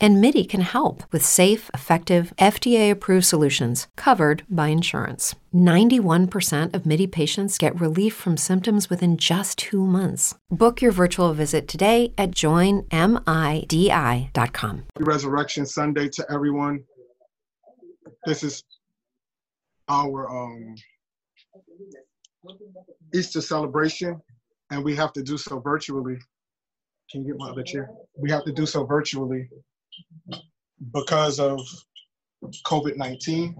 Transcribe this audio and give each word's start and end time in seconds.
And 0.00 0.20
MIDI 0.20 0.44
can 0.44 0.60
help 0.60 1.02
with 1.10 1.24
safe, 1.24 1.70
effective, 1.74 2.32
FDA 2.38 2.88
approved 2.88 3.26
solutions 3.26 3.88
covered 3.96 4.44
by 4.48 4.68
insurance. 4.68 5.34
91% 5.52 6.72
of 6.72 6.86
MIDI 6.86 7.08
patients 7.08 7.58
get 7.58 7.80
relief 7.80 8.14
from 8.14 8.36
symptoms 8.36 8.88
within 8.88 9.16
just 9.16 9.58
two 9.58 9.84
months. 9.84 10.36
Book 10.50 10.80
your 10.80 10.92
virtual 10.92 11.34
visit 11.34 11.66
today 11.66 12.12
at 12.16 12.30
joinmidi.com. 12.30 12.86
Resurrection 15.00 15.66
Sunday 15.66 16.08
to 16.10 16.24
everyone. 16.30 16.84
This 18.24 18.44
is 18.44 18.62
our 19.88 20.30
um, 20.30 20.76
Easter 23.12 23.40
celebration, 23.40 24.20
and 24.70 24.84
we 24.84 24.94
have 24.94 25.12
to 25.14 25.24
do 25.24 25.36
so 25.36 25.58
virtually. 25.58 26.18
Can 27.10 27.22
you 27.22 27.32
get 27.32 27.38
my 27.38 27.48
other 27.48 27.64
chair? 27.64 27.90
We 28.16 28.30
have 28.30 28.44
to 28.44 28.52
do 28.52 28.64
so 28.64 28.84
virtually 28.84 29.48
because 30.92 31.38
of 31.38 31.60
COVID 32.64 32.96
19. 32.96 33.56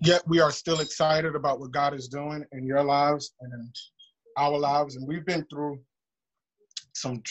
Yet 0.00 0.22
we 0.26 0.40
are 0.40 0.50
still 0.50 0.80
excited 0.80 1.34
about 1.34 1.60
what 1.60 1.72
God 1.72 1.94
is 1.94 2.08
doing 2.08 2.44
in 2.52 2.66
your 2.66 2.82
lives 2.82 3.34
and 3.40 3.52
in 3.52 3.72
our 4.36 4.58
lives. 4.58 4.96
And 4.96 5.08
we've 5.08 5.24
been 5.24 5.46
through 5.46 5.80
some 6.92 7.22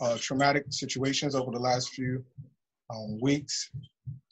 uh, 0.00 0.16
traumatic 0.18 0.64
situations 0.70 1.34
over 1.34 1.50
the 1.50 1.58
last 1.58 1.90
few 1.90 2.24
um, 2.90 3.20
weeks. 3.20 3.70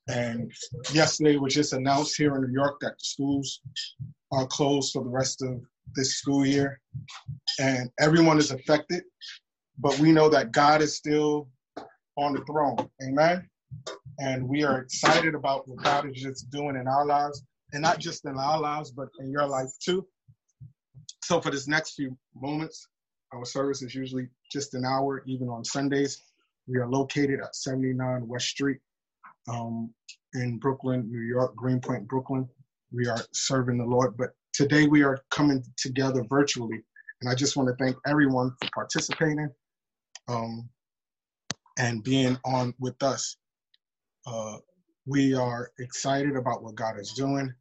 And 0.09 0.51
yesterday 0.93 1.37
was 1.37 1.55
just 1.55 1.73
announced 1.73 2.17
here 2.17 2.35
in 2.35 2.43
New 2.43 2.53
York 2.53 2.81
that 2.81 2.99
the 2.99 3.05
schools 3.05 3.61
are 4.33 4.47
closed 4.47 4.93
for 4.93 5.05
the 5.05 5.11
rest 5.11 5.43
of 5.43 5.61
this 5.95 6.17
school 6.17 6.47
year. 6.47 6.81
And 7.61 7.91
everyone 8.01 8.39
is 8.39 8.51
affected, 8.51 9.05
but 9.79 9.99
we 9.99 10.11
know 10.11 10.29
that 10.31 10.53
God 10.53 10.81
is 10.81 10.97
still 10.97 11.49
on 12.17 12.35
the 12.35 12.45
throne. 12.45 12.77
Amen. 13.03 13.49
And 14.19 14.49
we 14.49 14.65
are 14.65 14.81
excited 14.81 15.35
about 15.35 15.69
what 15.69 15.83
God 15.83 16.09
is 16.11 16.21
just 16.21 16.51
doing 16.51 16.77
in 16.77 16.87
our 16.87 17.07
lives, 17.07 17.43
and 17.73 17.83
not 17.83 17.99
just 17.99 18.25
in 18.25 18.37
our 18.37 18.61
lives, 18.61 18.91
but 18.91 19.09
in 19.21 19.31
your 19.31 19.47
life 19.47 19.71
too. 19.83 20.07
So, 21.23 21.41
for 21.41 21.51
this 21.51 21.69
next 21.69 21.95
few 21.95 22.17
moments, 22.35 22.89
our 23.33 23.45
service 23.45 23.83
is 23.83 23.95
usually 23.95 24.29
just 24.51 24.75
an 24.75 24.85
hour, 24.85 25.23
even 25.27 25.49
on 25.49 25.65
Sundays. 25.65 26.23
We 26.67 26.79
are 26.79 26.89
located 26.89 27.41
at 27.41 27.55
79 27.55 28.27
West 28.27 28.49
Street 28.49 28.79
um, 29.49 29.93
in 30.35 30.59
Brooklyn, 30.59 31.09
New 31.11 31.23
York, 31.23 31.55
Greenpoint, 31.57 32.09
Brooklyn. 32.09 32.49
We 32.93 33.07
are 33.07 33.19
serving 33.33 33.79
the 33.79 33.85
Lord, 33.85 34.17
but 34.17 34.31
today 34.53 34.87
we 34.87 35.03
are 35.03 35.21
coming 35.31 35.65
together 35.77 36.25
virtually. 36.29 36.83
And 37.21 37.31
I 37.31 37.35
just 37.35 37.57
want 37.57 37.69
to 37.69 37.85
thank 37.85 37.97
everyone 38.07 38.53
for 38.61 38.69
participating 38.75 39.49
um, 40.29 40.69
and 41.81 42.05
being 42.05 42.37
on 42.45 42.75
with 42.79 43.03
us. 43.03 43.37
Uh, 44.27 44.59
we 45.07 45.35
are 45.35 45.71
excited 45.79 46.37
about 46.37 46.63
what 46.63 46.75
God 46.75 46.99
is 46.99 47.13
doing, 47.13 47.53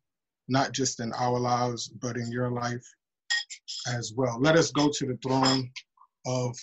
not 0.49 0.73
just 0.73 0.99
in 0.99 1.13
our 1.13 1.39
lives, 1.39 1.87
but 1.87 2.17
in 2.17 2.29
your 2.29 2.51
life 2.51 2.85
as 3.87 4.11
well. 4.15 4.37
Let 4.39 4.57
us 4.57 4.71
go 4.71 4.89
to 4.93 5.05
the 5.05 5.17
throne 5.23 5.71
of 6.25 6.57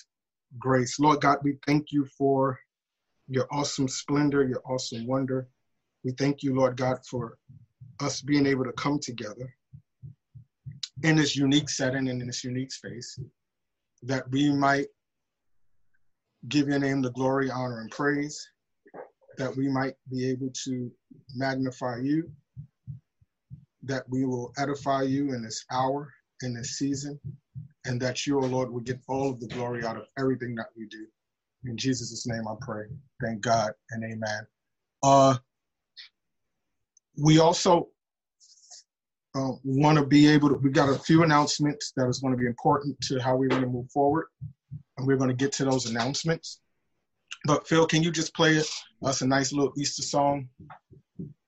grace. 0.59 1.01
Lord 1.01 1.23
God, 1.23 1.39
we 1.43 1.57
thank 1.67 1.93
you 1.93 2.07
for 2.19 2.59
your 3.27 3.47
awesome 3.51 3.89
splendor, 3.89 4.47
your 4.47 4.63
awesome 4.67 5.07
wonder. 5.07 5.49
We 6.05 6.13
thank 6.13 6.43
you, 6.43 6.55
Lord 6.55 6.77
God, 6.77 6.99
for 7.09 7.39
us 8.01 8.21
being 8.21 8.45
able 8.45 8.65
to 8.65 8.73
come 8.73 8.99
together 8.99 9.51
in 11.03 11.17
this 11.17 11.35
unique 11.35 11.71
setting 11.71 12.09
and 12.11 12.21
in 12.21 12.27
this 12.27 12.45
unique 12.45 12.71
space 12.73 13.19
that 14.03 14.31
we 14.31 14.53
might 14.53 14.89
give 16.49 16.69
your 16.69 16.79
name 16.79 17.03
the 17.03 17.13
glory, 17.13 17.51
honor, 17.51 17.81
and 17.81 17.91
praise, 17.91 18.49
that 19.39 19.55
we 19.57 19.69
might 19.69 19.95
be 20.11 20.29
able 20.31 20.51
to 20.65 20.91
magnify 21.35 21.99
you, 22.03 22.31
that 23.83 24.05
we 24.09 24.25
will 24.25 24.53
edify 24.59 25.03
you 25.03 25.33
in 25.35 25.43
this 25.43 25.65
hour, 25.71 26.13
in 26.43 26.55
this 26.55 26.79
season, 26.79 27.19
and 27.85 28.01
that 28.01 28.27
you, 28.27 28.39
O 28.39 28.45
oh 28.45 28.47
Lord, 28.47 28.71
will 28.71 28.81
get 28.81 29.01
all 29.09 29.31
of 29.31 29.41
the 29.41 29.49
glory 29.49 29.85
out 29.85 29.97
of 29.97 30.07
everything 30.19 30.55
that 30.57 30.69
we 30.77 30.87
do. 30.87 31.07
In 31.65 31.77
Jesus' 31.77 32.27
name 32.27 32.47
I 32.49 32.55
pray. 32.61 32.85
Thank 33.23 33.41
God 33.41 33.73
and 33.91 34.05
amen. 34.05 34.47
Uh, 35.03 35.37
we 37.19 37.39
also 37.39 37.89
uh, 39.35 39.53
want 39.65 39.99
to 39.99 40.07
be 40.07 40.29
able 40.29 40.49
to, 40.49 40.55
we 40.57 40.71
got 40.71 40.89
a 40.89 40.99
few 40.99 41.23
announcements 41.23 41.93
that 41.97 42.09
is 42.09 42.21
going 42.21 42.33
to 42.33 42.39
be 42.39 42.47
important 42.47 42.99
to 43.03 43.19
how 43.19 43.37
we 43.37 43.49
want 43.49 43.63
to 43.63 43.69
move 43.69 43.91
forward. 43.91 44.27
And 44.97 45.07
we're 45.07 45.17
going 45.17 45.31
to 45.31 45.37
get 45.37 45.53
to 45.53 45.65
those 45.65 45.87
announcements. 45.87 46.61
But 47.45 47.69
Phil, 47.69 47.87
can 47.87 48.03
you 48.03 48.11
just 48.11 48.35
play 48.35 48.59
us 49.03 49.21
a 49.21 49.27
nice 49.27 49.53
little 49.53 49.73
Easter 49.77 50.03
song 50.03 50.49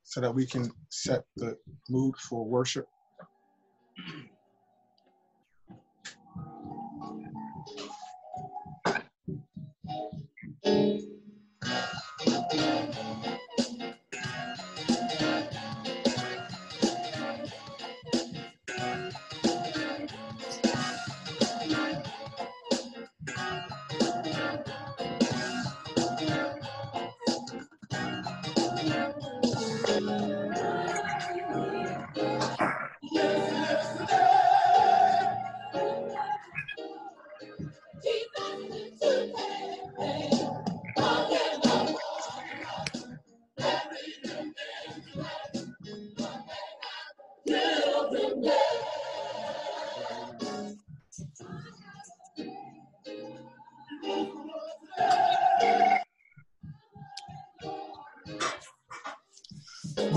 so 0.04 0.20
that 0.20 0.34
we 0.34 0.47
can 0.47 0.70
set 0.91 1.25
the 1.36 1.56
mood 1.88 2.16
for 2.16 2.44
worship? 2.44 2.86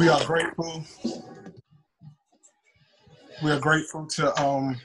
We 0.02 0.10
are 0.10 0.26
grateful. 0.26 0.84
We 3.44 3.52
are 3.52 3.60
grateful 3.60 4.08
to 4.08 4.42
um 4.42 4.76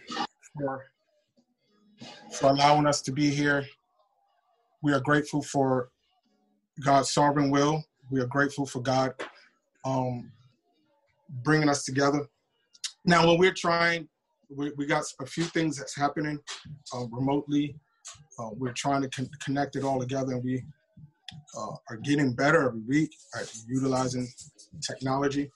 for 0.54 0.84
for 2.32 2.50
allowing 2.50 2.86
us 2.86 3.00
to 3.00 3.12
be 3.12 3.30
here. 3.30 3.64
We 4.82 4.92
are 4.92 5.00
grateful 5.00 5.40
for 5.40 5.88
God's 6.84 7.12
sovereign 7.12 7.50
will. 7.50 7.82
We 8.10 8.20
are 8.20 8.26
grateful 8.26 8.66
for 8.66 8.80
God 8.82 9.14
um, 9.86 10.30
bringing 11.42 11.70
us 11.70 11.84
together. 11.86 12.26
Now, 13.06 13.26
when 13.26 13.38
we're 13.38 13.54
trying, 13.54 14.06
we, 14.54 14.72
we 14.76 14.84
got 14.84 15.04
a 15.22 15.24
few 15.24 15.44
things 15.44 15.78
that's 15.78 15.96
happening 15.96 16.38
uh, 16.94 17.06
remotely. 17.10 17.74
Uh, 18.38 18.50
we're 18.52 18.72
trying 18.72 19.00
to 19.00 19.08
con- 19.08 19.30
connect 19.42 19.76
it 19.76 19.82
all 19.82 19.98
together, 19.98 20.32
and 20.34 20.44
we 20.44 20.62
uh, 21.56 21.74
are 21.88 21.96
getting 22.04 22.34
better 22.34 22.68
every 22.68 22.82
week 22.82 23.14
at 23.40 23.50
utilizing 23.66 24.28
technology. 24.80 25.50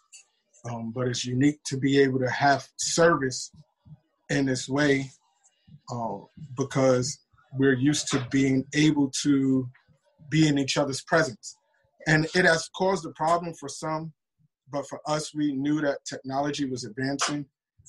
Um, 0.69 0.93
but 0.95 1.09
it's 1.09 1.25
unique 1.25 1.61
to 1.67 1.79
be 1.79 1.99
able 2.01 2.19
to 2.19 2.31
have 2.31 2.69
service 2.77 3.51
in 4.29 4.47
this 4.47 4.69
way 4.69 5.11
uh, 5.91 6.19
because 6.57 7.19
we're 7.55 7.75
used 7.75 8.09
to 8.09 8.27
being 8.31 8.65
able 8.75 9.11
to 9.23 9.69
be 10.29 10.47
in 10.47 10.59
each 10.59 10.77
other's 10.77 11.03
presence. 11.03 11.57
And 12.07 12.27
it 12.35 12.45
has 12.45 12.69
caused 12.77 13.05
a 13.07 13.11
problem 13.11 13.55
for 13.55 13.69
some, 13.69 14.13
but 14.71 14.87
for 14.89 15.01
us, 15.07 15.35
we 15.35 15.53
knew 15.53 15.81
that 15.81 16.05
technology 16.05 16.65
was 16.65 16.85
advancing 16.85 17.47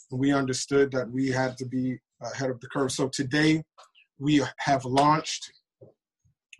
and 0.10 0.20
we 0.20 0.34
understood 0.34 0.92
that 0.92 1.10
we 1.10 1.28
had 1.30 1.58
to 1.58 1.66
be 1.66 2.00
ahead 2.22 2.50
of 2.50 2.60
the 2.60 2.68
curve. 2.68 2.92
So 2.92 3.08
today, 3.08 3.64
we 4.20 4.44
have 4.58 4.86
launched 4.86 5.52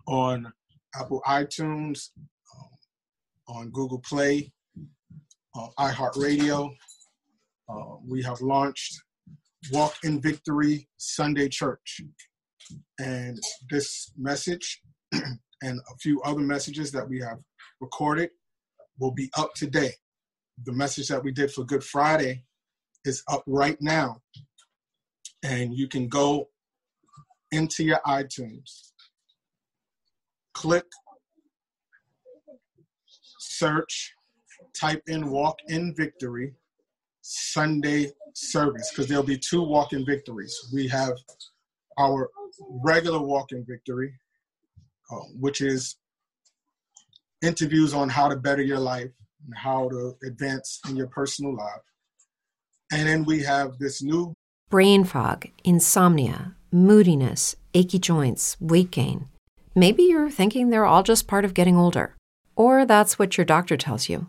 on 0.06 0.52
Apple 0.94 1.22
iTunes, 1.26 2.10
um, 2.58 3.56
on 3.56 3.70
Google 3.70 4.00
Play, 4.00 4.52
uh, 5.54 5.68
iHeartRadio. 5.78 6.74
Uh, 7.68 7.96
we 8.06 8.22
have 8.22 8.40
launched 8.40 9.00
Walk 9.70 9.94
in 10.04 10.20
Victory 10.20 10.88
Sunday 10.96 11.48
Church. 11.48 12.00
And 12.98 13.38
this 13.70 14.12
message 14.18 14.80
and 15.12 15.78
a 15.78 15.96
few 16.00 16.20
other 16.22 16.40
messages 16.40 16.90
that 16.92 17.08
we 17.08 17.20
have 17.20 17.38
recorded 17.80 18.30
will 18.98 19.12
be 19.12 19.30
up 19.36 19.54
today. 19.54 19.90
The 20.64 20.72
message 20.72 21.08
that 21.08 21.22
we 21.22 21.32
did 21.32 21.50
for 21.50 21.64
Good 21.64 21.84
Friday 21.84 22.44
is 23.04 23.22
up 23.28 23.42
right 23.46 23.76
now. 23.80 24.20
And 25.42 25.74
you 25.74 25.88
can 25.88 26.08
go 26.08 26.48
into 27.50 27.84
your 27.84 28.00
iTunes, 28.06 28.92
click, 30.54 30.86
search, 33.38 34.14
type 34.78 35.02
in 35.06 35.30
Walk 35.30 35.58
in 35.68 35.94
Victory 35.94 36.54
Sunday 37.22 38.10
service 38.34 38.90
because 38.90 39.08
there'll 39.08 39.22
be 39.22 39.38
two 39.38 39.62
walk 39.62 39.92
in 39.92 40.04
victories. 40.04 40.70
We 40.72 40.88
have 40.88 41.12
our 41.98 42.30
regular 42.84 43.20
walk 43.20 43.52
in 43.52 43.64
victory, 43.64 44.12
uh, 45.10 45.20
which 45.38 45.60
is 45.60 45.96
interviews 47.42 47.94
on 47.94 48.08
how 48.08 48.28
to 48.28 48.36
better 48.36 48.62
your 48.62 48.78
life 48.78 49.10
and 49.44 49.54
how 49.56 49.88
to 49.88 50.16
advance 50.24 50.80
in 50.88 50.96
your 50.96 51.08
personal 51.08 51.56
life. 51.56 51.80
And 52.92 53.08
then 53.08 53.24
we 53.24 53.42
have 53.42 53.78
this 53.78 54.02
new 54.02 54.34
brain 54.68 55.04
fog, 55.04 55.46
insomnia, 55.64 56.54
moodiness, 56.70 57.56
achy 57.74 57.98
joints, 57.98 58.56
weight 58.60 58.90
gain. 58.90 59.28
Maybe 59.74 60.04
you're 60.04 60.30
thinking 60.30 60.70
they're 60.70 60.84
all 60.84 61.02
just 61.02 61.26
part 61.26 61.44
of 61.44 61.54
getting 61.54 61.76
older, 61.76 62.14
or 62.56 62.84
that's 62.84 63.18
what 63.18 63.38
your 63.38 63.44
doctor 63.44 63.76
tells 63.76 64.08
you. 64.08 64.28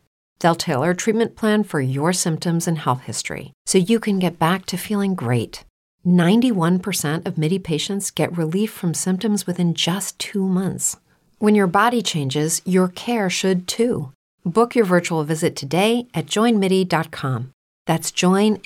They'll 0.41 0.55
tailor 0.55 0.89
a 0.91 0.95
treatment 0.95 1.35
plan 1.35 1.63
for 1.63 1.79
your 1.79 2.13
symptoms 2.13 2.67
and 2.67 2.79
health 2.79 3.01
history 3.01 3.53
so 3.65 3.77
you 3.77 3.99
can 3.99 4.19
get 4.19 4.39
back 4.39 4.65
to 4.67 4.77
feeling 4.77 5.15
great. 5.15 5.63
91% 6.05 7.27
of 7.27 7.37
MIDI 7.37 7.59
patients 7.59 8.09
get 8.09 8.35
relief 8.35 8.71
from 8.71 8.95
symptoms 8.95 9.45
within 9.45 9.75
just 9.75 10.17
two 10.17 10.47
months. 10.47 10.97
When 11.37 11.53
your 11.53 11.67
body 11.67 12.01
changes, 12.01 12.63
your 12.65 12.87
care 12.87 13.29
should 13.29 13.67
too. 13.67 14.11
Book 14.43 14.75
your 14.75 14.85
virtual 14.85 15.23
visit 15.23 15.55
today 15.55 16.07
at 16.15 16.25
joinmidi.com. 16.25 17.51
That's 17.85 18.11
joinmidi.com. 18.11 18.63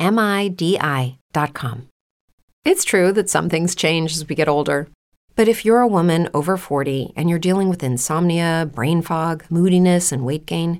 It's 2.63 2.85
true 2.85 3.11
that 3.11 3.29
some 3.29 3.49
things 3.49 3.75
change 3.75 4.13
as 4.13 4.27
we 4.27 4.35
get 4.35 4.47
older. 4.47 4.87
But 5.35 5.49
if 5.49 5.65
you're 5.65 5.81
a 5.81 5.87
woman 5.87 6.29
over 6.33 6.55
40 6.55 7.11
and 7.17 7.29
you're 7.29 7.37
dealing 7.37 7.67
with 7.67 7.83
insomnia, 7.83 8.71
brain 8.73 9.01
fog, 9.01 9.43
moodiness, 9.49 10.13
and 10.13 10.25
weight 10.25 10.45
gain, 10.45 10.79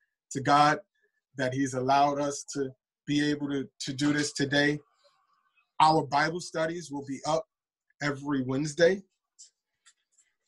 to 0.31 0.41
God 0.41 0.79
that 1.37 1.53
He's 1.53 1.73
allowed 1.73 2.19
us 2.19 2.43
to 2.53 2.69
be 3.07 3.29
able 3.29 3.49
to, 3.49 3.67
to 3.81 3.93
do 3.93 4.13
this 4.13 4.33
today. 4.33 4.79
Our 5.79 6.05
Bible 6.05 6.39
studies 6.39 6.91
will 6.91 7.05
be 7.05 7.19
up 7.27 7.45
every 8.01 8.43
Wednesday. 8.43 9.01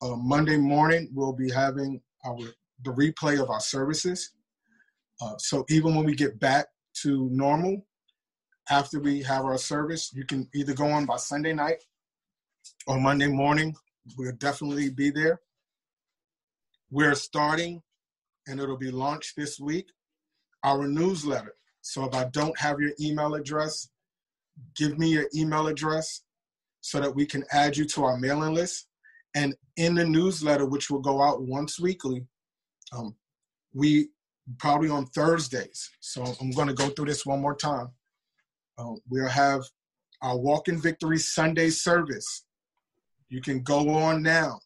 Uh, 0.02 0.16
Monday 0.16 0.58
morning, 0.58 1.10
we'll 1.14 1.34
be 1.34 1.50
having 1.52 2.02
our 2.26 2.38
the 2.84 2.92
replay 2.92 3.42
of 3.42 3.50
our 3.50 3.62
services. 3.62 4.32
Uh, 5.22 5.36
so 5.38 5.66
even 5.70 5.96
when 5.96 6.06
we 6.06 6.16
get 6.16 6.40
back 6.40 6.68
to 7.02 7.30
normal, 7.32 7.86
after 8.70 9.00
we 9.00 9.22
have 9.22 9.46
our 9.46 9.58
service, 9.58 10.12
you 10.14 10.26
can 10.26 10.48
either 10.54 10.74
go 10.74 10.86
on 10.86 11.06
by 11.06 11.18
Sunday 11.18 11.54
night 11.54 11.84
or 12.88 13.00
Monday 13.00 13.28
morning. 13.28 13.76
We'll 14.18 14.34
definitely 14.34 14.90
be 14.90 15.10
there. 15.10 15.40
We're 16.92 17.16
starting 17.16 17.82
and 18.48 18.60
it'll 18.60 18.78
be 18.78 18.92
launched 18.92 19.36
this 19.36 19.60
week. 19.60 19.88
Our 20.64 20.88
newsletter. 20.88 21.56
So 21.82 22.06
if 22.06 22.16
I 22.16 22.26
don't 22.26 22.58
have 22.60 22.80
your 22.80 22.92
email 23.00 23.36
address, 23.36 23.90
give 24.76 24.98
me 24.98 25.10
your 25.10 25.28
email 25.36 25.68
address 25.68 26.22
so 26.82 27.00
that 27.00 27.16
we 27.16 27.26
can 27.26 27.44
add 27.52 27.76
you 27.76 27.86
to 27.86 28.04
our 28.06 28.18
mailing 28.18 28.54
list. 28.54 28.88
And 29.36 29.56
in 29.78 29.96
the 29.96 30.06
newsletter, 30.06 30.66
which 30.66 30.90
will 30.90 31.00
go 31.00 31.22
out 31.22 31.42
once 31.42 31.80
weekly, 31.80 32.26
um, 32.96 33.16
we 33.74 34.10
probably 34.60 34.90
on 34.90 35.06
Thursdays. 35.08 35.90
So 36.00 36.24
I'm 36.40 36.52
going 36.52 36.68
to 36.68 36.74
go 36.74 36.90
through 36.90 37.06
this 37.06 37.26
one 37.26 37.42
more 37.42 37.56
time. 37.56 37.90
Uh, 38.78 38.94
we'll 39.10 39.28
have 39.28 39.62
our 40.22 40.38
Walk 40.38 40.68
in 40.68 40.80
Victory 40.80 41.18
Sunday 41.18 41.70
service. 41.70 42.46
You 43.30 43.42
can 43.42 43.62
go 43.62 43.90
on 43.90 44.22
now 44.22 44.60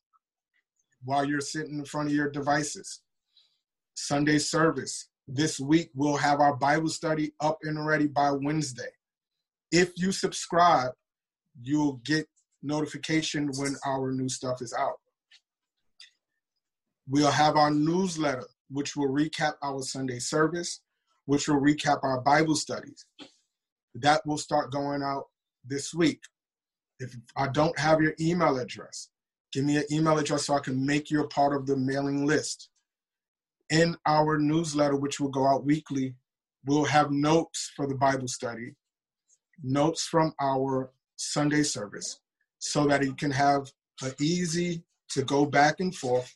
while 1.04 1.26
you're 1.26 1.42
sitting 1.42 1.80
in 1.80 1.86
front 1.86 2.10
of 2.10 2.16
your 2.16 2.30
devices. 2.30 3.02
Sunday 3.98 4.38
service. 4.38 5.10
This 5.28 5.60
week, 5.60 5.90
we'll 5.96 6.18
have 6.18 6.40
our 6.40 6.56
Bible 6.56 6.88
study 6.88 7.32
up 7.42 7.58
and 7.64 7.86
ready 7.86 8.08
by 8.08 8.32
Wednesday. 8.32 8.92
If 9.72 9.92
you 9.98 10.12
subscribe, 10.12 10.92
you'll 11.62 12.00
get 12.06 12.28
notification 12.62 13.50
when 13.58 13.76
our 13.86 14.12
new 14.12 14.30
stuff 14.30 14.62
is 14.62 14.72
out. 14.72 15.00
We'll 17.10 17.32
have 17.32 17.56
our 17.56 17.72
newsletter, 17.72 18.46
which 18.70 18.96
will 18.96 19.10
recap 19.10 19.54
our 19.64 19.82
Sunday 19.82 20.20
service, 20.20 20.82
which 21.26 21.48
will 21.48 21.60
recap 21.60 22.04
our 22.04 22.22
Bible 22.22 22.56
studies. 22.56 23.08
That 23.96 24.26
will 24.28 24.38
start 24.38 24.72
going 24.72 25.02
out 25.02 25.26
this 25.66 25.92
week. 25.92 26.22
If 27.00 27.16
I 27.36 27.48
don't 27.48 27.78
have 27.80 28.02
your 28.02 28.14
email 28.22 28.60
address, 28.60 29.10
give 29.52 29.66
me 29.66 29.78
an 29.78 29.86
email 29.92 30.20
address 30.20 30.46
so 30.46 30.54
I 30.54 30.60
can 30.60 30.86
make 30.86 31.10
you 31.10 31.22
a 31.22 31.28
part 31.28 31.56
of 31.56 31.66
the 31.66 31.76
mailing 31.76 32.28
list 32.28 32.70
in 33.70 33.96
our 34.06 34.38
newsletter, 34.38 34.96
which 34.96 35.20
will 35.20 35.30
go 35.30 35.46
out 35.46 35.66
weekly, 35.66 36.16
we'll 36.66 36.86
have 36.86 37.12
notes 37.12 37.72
for 37.76 37.88
the 37.88 37.96
Bible 37.96 38.28
study, 38.28 38.76
notes 39.64 40.04
from 40.04 40.34
our 40.42 40.92
Sunday 41.16 41.64
service, 41.64 42.20
so 42.60 42.86
that 42.88 43.04
you 43.04 43.14
can 43.14 43.32
have 43.32 43.72
an 44.02 44.14
easy 44.20 44.84
to 45.10 45.24
go 45.24 45.46
back 45.46 45.80
and 45.80 45.96
forth 45.96 46.36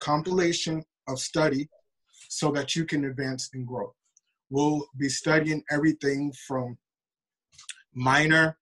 compilation 0.00 0.84
of 1.08 1.18
study 1.18 1.68
so 2.28 2.50
that 2.52 2.76
you 2.76 2.84
can 2.84 3.04
advance 3.04 3.50
and 3.54 3.66
grow. 3.66 3.92
We'll 4.50 4.86
be 4.96 5.08
studying 5.08 5.62
everything 5.70 6.32
from 6.46 6.78
minor 7.94 8.56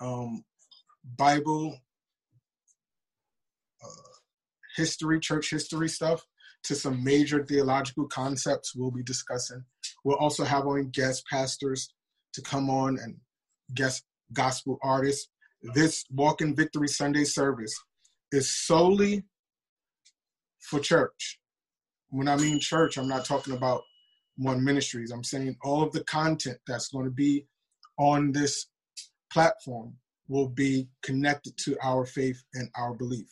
um, 0.00 0.44
Bible 1.16 1.76
uh, 3.82 4.12
history, 4.76 5.20
church 5.20 5.50
history 5.50 5.88
stuff, 5.88 6.24
to 6.64 6.74
some 6.74 7.02
major 7.02 7.44
theological 7.44 8.06
concepts 8.06 8.74
we'll 8.74 8.90
be 8.90 9.02
discussing. 9.02 9.64
We'll 10.04 10.18
also 10.18 10.44
have 10.44 10.66
on 10.66 10.90
guest 10.90 11.24
pastors 11.30 11.92
to 12.34 12.42
come 12.42 12.70
on 12.70 12.98
and 12.98 13.16
guest 13.74 14.04
gospel 14.32 14.78
artists. 14.82 15.28
This 15.74 16.04
Walk 16.10 16.40
in 16.40 16.54
Victory 16.54 16.88
Sunday 16.88 17.24
service 17.24 17.74
is 18.32 18.50
solely 18.50 19.24
for 20.60 20.80
church. 20.80 21.38
When 22.10 22.28
I 22.28 22.36
mean 22.36 22.60
church, 22.60 22.96
I'm 22.96 23.08
not 23.08 23.24
talking 23.24 23.54
about 23.54 23.82
One 24.36 24.64
Ministries. 24.64 25.10
I'm 25.10 25.24
saying 25.24 25.56
all 25.62 25.82
of 25.82 25.92
the 25.92 26.04
content 26.04 26.58
that's 26.66 26.88
going 26.88 27.04
to 27.04 27.10
be 27.10 27.46
on 27.98 28.32
this 28.32 28.66
platform 29.32 29.94
will 30.28 30.48
be 30.48 30.88
connected 31.02 31.56
to 31.58 31.76
our 31.82 32.04
faith 32.04 32.42
and 32.54 32.68
our 32.76 32.94
belief. 32.94 33.26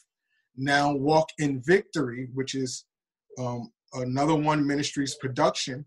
Now, 0.57 0.95
Walk 0.95 1.29
in 1.39 1.63
Victory, 1.65 2.29
which 2.35 2.55
is 2.55 2.85
um, 3.41 3.73
another 3.95 4.35
One 4.35 4.67
Ministries 4.67 5.15
production, 5.15 5.85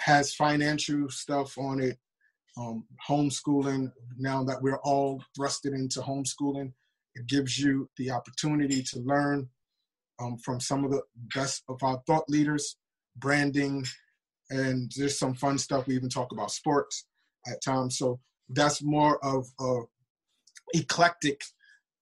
has 0.00 0.34
financial 0.34 1.08
stuff 1.08 1.56
on 1.56 1.80
it, 1.80 1.98
um, 2.58 2.84
homeschooling. 3.08 3.90
Now 4.18 4.44
that 4.44 4.60
we're 4.60 4.78
all 4.78 5.22
thrusted 5.38 5.74
into 5.74 6.00
homeschooling, 6.00 6.72
it 7.14 7.26
gives 7.26 7.58
you 7.58 7.88
the 7.96 8.10
opportunity 8.10 8.82
to 8.82 9.00
learn 9.00 9.48
um, 10.20 10.36
from 10.38 10.60
some 10.60 10.84
of 10.84 10.90
the 10.90 11.02
best 11.34 11.62
of 11.68 11.82
our 11.82 12.02
thought 12.06 12.28
leaders, 12.28 12.76
branding, 13.16 13.84
and 14.50 14.92
there's 14.96 15.18
some 15.18 15.34
fun 15.34 15.58
stuff. 15.58 15.86
We 15.86 15.94
even 15.94 16.08
talk 16.08 16.32
about 16.32 16.50
sports 16.50 17.06
at 17.46 17.62
times. 17.62 17.98
So 17.98 18.20
that's 18.50 18.82
more 18.82 19.24
of 19.24 19.46
a 19.60 19.80
eclectic 20.74 21.40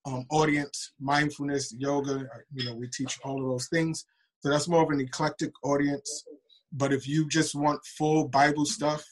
um, 0.06 0.26
audience, 0.30 0.92
mindfulness, 1.00 1.74
yoga. 1.78 2.28
You 2.52 2.66
know, 2.66 2.74
we 2.74 2.88
teach 2.88 3.18
all 3.24 3.42
of 3.42 3.48
those 3.48 3.68
things. 3.68 4.04
So 4.44 4.50
that's 4.50 4.68
more 4.68 4.82
of 4.82 4.90
an 4.90 5.00
eclectic 5.00 5.52
audience. 5.62 6.22
But 6.70 6.92
if 6.92 7.08
you 7.08 7.26
just 7.30 7.54
want 7.54 7.82
full 7.96 8.28
Bible 8.28 8.66
stuff, 8.66 9.02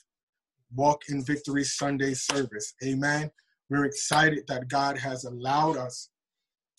walk 0.74 1.00
in 1.08 1.24
victory 1.24 1.64
Sunday 1.64 2.12
service. 2.12 2.74
Amen. 2.84 3.30
We're 3.70 3.86
excited 3.86 4.44
that 4.48 4.68
God 4.68 4.98
has 4.98 5.24
allowed 5.24 5.78
us 5.78 6.10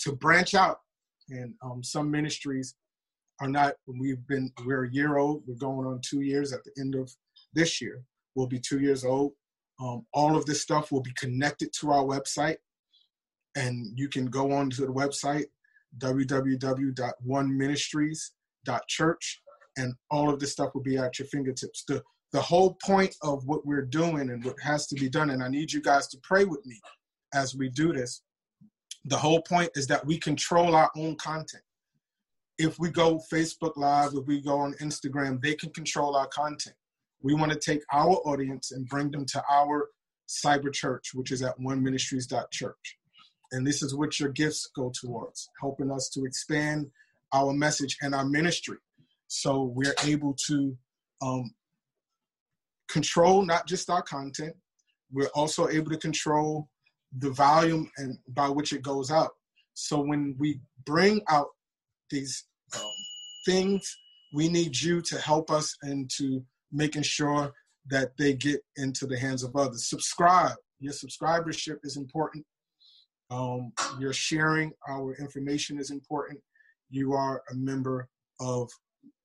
to 0.01 0.12
branch 0.12 0.53
out. 0.53 0.81
And 1.29 1.55
um, 1.63 1.83
some 1.83 2.12
ministries 2.12 2.75
are 3.41 3.48
not, 3.48 3.74
we've 3.88 4.27
been, 4.27 4.51
we're 4.67 4.86
a 4.86 4.91
year 4.91 5.17
old. 5.17 5.41
We're 5.48 5.55
going 5.55 5.88
on 5.88 6.01
two 6.03 6.22
years 6.22 6.53
at 6.53 6.63
the 6.63 6.72
end 6.79 6.93
of 6.93 7.12
this 7.55 7.81
year. 7.81 8.03
We'll 8.36 8.45
be 8.45 8.60
two 8.60 8.81
years 8.81 9.03
old. 9.03 9.31
Um, 9.81 10.05
all 10.13 10.38
of 10.38 10.45
this 10.45 10.62
stuff 10.62 10.91
will 10.91 11.01
be 11.01 11.13
connected 11.13 11.74
to 11.79 11.89
our 11.89 12.03
website. 12.03 12.57
And 13.55 13.98
you 13.98 14.10
can 14.10 14.27
go 14.27 14.51
on 14.51 14.69
to 14.69 14.81
the 14.81 14.93
website, 14.93 15.45
www.oneministries.church, 18.67 19.41
and 19.77 19.93
all 20.12 20.32
of 20.32 20.39
this 20.39 20.51
stuff 20.51 20.74
will 20.74 20.84
be 20.84 20.98
at 20.98 21.20
your 21.20 21.27
fingertips. 21.27 21.84
The, 21.88 22.03
the 22.32 22.41
whole 22.41 22.77
point 22.86 23.15
of 23.22 23.46
what 23.46 23.65
we're 23.65 23.86
doing 23.86 24.29
and 24.29 24.43
what 24.43 24.60
has 24.62 24.88
to 24.88 24.96
be 24.96 25.10
done, 25.10 25.29
and 25.29 25.43
I 25.43 25.48
need 25.48 25.72
you 25.72 25.82
guys 25.82 26.08
to 26.10 26.17
pray 26.24 26.46
with 26.46 26.65
me 26.65 26.79
as 27.34 27.55
we 27.55 27.70
do 27.70 27.93
this. 27.93 28.22
The 29.05 29.17
whole 29.17 29.41
point 29.41 29.72
is 29.75 29.88
that 29.88 30.05
we 30.05 30.17
control 30.17 30.75
our 30.75 30.89
own 30.96 31.15
content. 31.15 31.63
If 32.58 32.79
we 32.79 32.89
go 32.89 33.20
Facebook 33.32 33.75
Live, 33.75 34.12
if 34.13 34.25
we 34.25 34.41
go 34.41 34.60
on 34.60 34.74
Instagram, 34.75 35.41
they 35.41 35.55
can 35.55 35.72
control 35.72 36.15
our 36.15 36.27
content. 36.27 36.75
We 37.22 37.34
want 37.34 37.51
to 37.51 37.60
take 37.60 37.82
our 37.91 38.15
audience 38.25 38.72
and 38.72 38.88
bring 38.88 39.12
them 39.12 39.25
to 39.27 39.43
our 39.50 39.89
cyber 40.27 40.72
church, 40.72 41.12
which 41.13 41.32
is 41.32 41.41
at 41.41 41.60
oneministries.church. 41.60 42.98
And 43.51 43.67
this 43.67 43.84
is 43.84 43.96
what 43.96 44.20
your 44.20 44.29
gifts 44.29 44.70
go 44.75 44.91
towards, 45.00 45.50
helping 45.60 45.91
us 45.91 46.10
to 46.10 46.25
expand 46.25 46.88
our 47.33 47.53
message 47.53 47.97
and 48.01 48.13
our 48.13 48.25
ministry. 48.25 48.77
So 49.27 49.63
we're 49.63 49.95
able 50.05 50.35
to 50.47 50.77
um, 51.21 51.53
control 52.87 53.43
not 53.43 53.67
just 53.67 53.89
our 53.89 54.03
content, 54.03 54.55
we're 55.11 55.31
also 55.35 55.67
able 55.67 55.91
to 55.91 55.97
control 55.97 56.69
the 57.19 57.31
volume 57.31 57.89
and 57.97 58.17
by 58.29 58.49
which 58.49 58.73
it 58.73 58.81
goes 58.81 59.11
out. 59.11 59.31
So 59.73 59.99
when 59.99 60.35
we 60.37 60.59
bring 60.85 61.21
out 61.29 61.47
these 62.09 62.45
um, 62.75 62.81
things, 63.45 63.97
we 64.33 64.49
need 64.49 64.79
you 64.79 65.01
to 65.01 65.17
help 65.19 65.51
us 65.51 65.75
into 65.83 66.43
making 66.71 67.03
sure 67.03 67.51
that 67.87 68.11
they 68.17 68.33
get 68.33 68.61
into 68.77 69.05
the 69.05 69.17
hands 69.17 69.43
of 69.43 69.55
others. 69.55 69.89
Subscribe. 69.89 70.55
Your 70.79 70.93
subscribership 70.93 71.77
is 71.83 71.97
important. 71.97 72.45
Um, 73.29 73.71
your 73.99 74.13
sharing 74.13 74.71
our 74.87 75.15
information 75.15 75.79
is 75.79 75.91
important. 75.91 76.39
You 76.93 77.13
are 77.13 77.43
a 77.51 77.55
member 77.55 78.07
of 78.39 78.69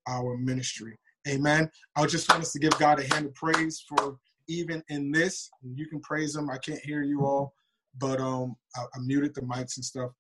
our 0.09 0.37
ministry. 0.37 0.99
Amen. 1.29 1.71
I 1.97 2.07
just 2.07 2.29
want 2.31 2.43
us 2.43 2.53
to 2.53 2.59
give 2.59 2.79
God 2.79 2.99
a 2.99 3.15
hand 3.15 3.27
of 3.27 3.35
praise 3.35 3.85
for 3.89 4.17
even 4.49 4.83
in 4.89 5.13
this. 5.13 5.51
You 5.63 5.87
can 5.87 6.01
praise 6.01 6.35
Him. 6.35 6.51
I 6.51 6.59
can't 6.59 6.81
hear 6.81 7.03
you 7.03 7.25
all, 7.25 7.53
but 7.99 8.21
um, 8.21 8.57
I, 8.75 8.83
I 8.83 8.99
muted 9.01 9.35
the 9.35 9.43
mics 9.43 9.77
and 9.77 9.85
stuff. 9.85 10.11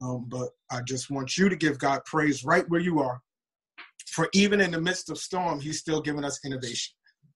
Um, 0.00 0.26
but 0.28 0.48
I 0.70 0.80
just 0.82 1.10
want 1.10 1.36
you 1.36 1.48
to 1.48 1.56
give 1.56 1.78
God 1.78 2.04
praise 2.04 2.44
right 2.44 2.68
where 2.68 2.80
you 2.80 3.00
are 3.00 3.20
for 4.18 4.28
even 4.32 4.60
in 4.60 4.72
the 4.72 4.80
midst 4.80 5.10
of 5.10 5.18
storm, 5.18 5.60
he's 5.60 5.78
still 5.78 6.00
giving 6.00 6.24
us 6.24 6.40
innovation. 6.44 6.92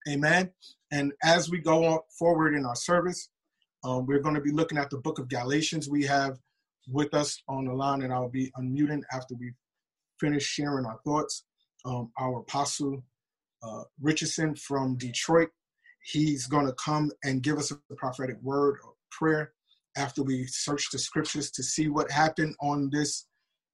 Amen. 0.08 0.50
And 0.90 1.12
as 1.22 1.48
we 1.48 1.58
go 1.58 1.84
on 1.84 2.00
forward 2.18 2.56
in 2.56 2.64
our 2.64 2.74
service, 2.74 3.28
um, 3.84 4.04
we're 4.06 4.18
going 4.18 4.34
to 4.34 4.40
be 4.40 4.50
looking 4.50 4.78
at 4.78 4.90
the 4.90 4.98
book 4.98 5.20
of 5.20 5.28
Galatians. 5.28 5.88
We 5.88 6.04
have 6.04 6.38
with 6.88 7.14
us 7.14 7.42
on 7.48 7.66
the 7.66 7.72
line, 7.72 8.02
and 8.02 8.12
I'll 8.12 8.28
be 8.28 8.52
unmuting 8.58 9.02
after 9.12 9.34
we 9.34 9.52
finish 10.20 10.44
sharing 10.44 10.86
our 10.86 10.98
thoughts. 11.04 11.44
Um, 11.84 12.12
our 12.16 12.40
apostle 12.40 13.02
uh, 13.62 13.82
Richardson 14.00 14.54
from 14.54 14.96
Detroit. 14.96 15.50
He's 16.04 16.46
going 16.46 16.66
to 16.66 16.72
come 16.74 17.10
and 17.24 17.42
give 17.42 17.58
us 17.58 17.70
a 17.70 17.94
prophetic 17.96 18.36
word 18.42 18.76
or 18.84 18.94
prayer 19.10 19.52
after 19.96 20.22
we 20.22 20.46
search 20.46 20.90
the 20.90 20.98
scriptures 20.98 21.50
to 21.52 21.62
see 21.62 21.88
what 21.88 22.10
happened 22.10 22.54
on 22.60 22.90
this 22.92 23.26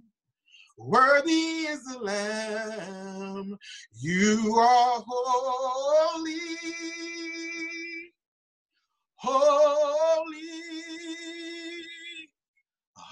Worthy 0.80 1.68
is 1.68 1.84
the 1.86 2.00
Lamb. 2.00 3.58
You 4.02 4.56
are 4.58 5.04
holy. 5.08 6.40
Holy 9.18 10.40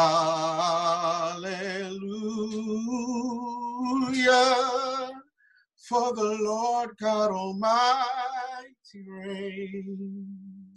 For 5.90 6.14
the 6.16 6.38
Lord 6.42 6.98
God 6.98 7.32
Almighty 7.32 9.06
reigns. 9.10 10.73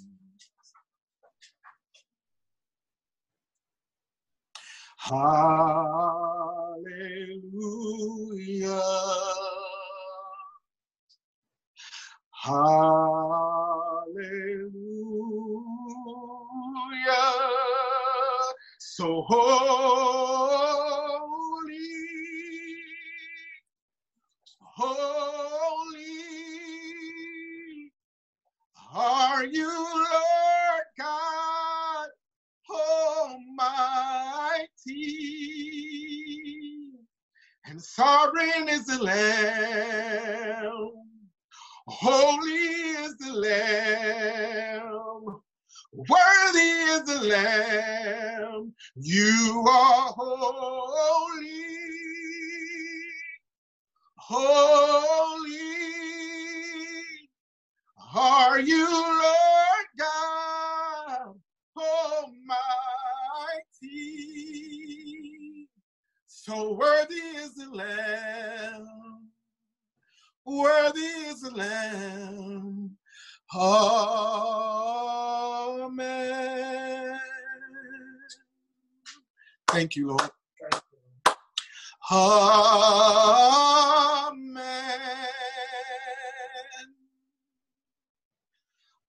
Hallelujah. 5.09 5.23
Hallelujah. 12.33 13.15
So 18.81 19.25
holy, 19.29 19.39
holy 24.61 26.05
are 28.95 29.45
you, 29.47 29.69
Lord 29.69 30.85
God 30.99 32.09
oh 32.71 33.37
Almighty. 33.59 33.96
And 37.65 37.83
sovereign 37.83 38.69
is 38.69 38.87
the 38.87 39.03
Lamb. 39.03 40.93
Holy 41.89 42.53
is 42.53 43.17
the 43.19 43.33
Lamb. 43.33 45.25
Worthy 45.93 46.71
is 46.93 47.03
the 47.05 47.21
Lamb. 47.29 48.75
You 48.97 49.65
are 49.69 50.15
holy. 50.17 51.53
Holy 54.17 55.27
are 58.17 58.61
you, 58.61 58.91
Lord 58.91 59.87
God 59.99 60.46
So 66.49 66.75
worthy 66.75 67.17
is 67.17 67.57
the 67.57 67.69
Lamb. 67.71 69.31
Worthy 70.47 71.01
is 71.01 71.41
the 71.41 71.51
Lamb. 71.51 72.97
Amen. 75.83 77.19
Thank 79.67 79.97
you, 79.97 80.07
Lord. 80.11 80.31
Amen. 82.13 82.47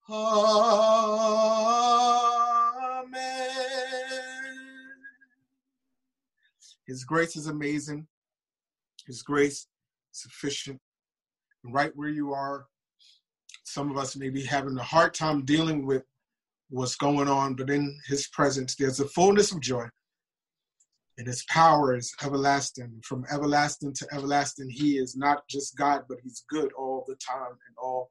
Amen. 0.09 0.86
His 6.97 7.03
grace 7.03 7.35
is 7.35 7.45
amazing. 7.45 8.07
His 9.05 9.21
grace 9.21 9.67
sufficient. 10.13 10.79
Right 11.63 11.91
where 11.95 12.09
you 12.09 12.33
are, 12.33 12.65
some 13.65 13.91
of 13.91 13.97
us 13.97 14.15
may 14.15 14.31
be 14.31 14.41
having 14.41 14.75
a 14.79 14.81
hard 14.83 15.13
time 15.13 15.45
dealing 15.45 15.85
with 15.85 16.01
what's 16.71 16.95
going 16.95 17.27
on, 17.27 17.53
but 17.53 17.69
in 17.69 17.95
his 18.07 18.25
presence, 18.29 18.73
there's 18.73 18.99
a 18.99 19.07
fullness 19.09 19.51
of 19.51 19.61
joy. 19.61 19.85
And 21.19 21.27
his 21.27 21.45
power 21.45 21.95
is 21.95 22.11
everlasting. 22.23 22.99
From 23.03 23.25
everlasting 23.31 23.93
to 23.93 24.07
everlasting, 24.11 24.71
he 24.71 24.97
is 24.97 25.15
not 25.15 25.47
just 25.47 25.77
God, 25.77 26.01
but 26.09 26.17
he's 26.23 26.45
good 26.49 26.73
all 26.73 27.05
the 27.07 27.17
time 27.17 27.51
and 27.67 27.75
all 27.77 28.09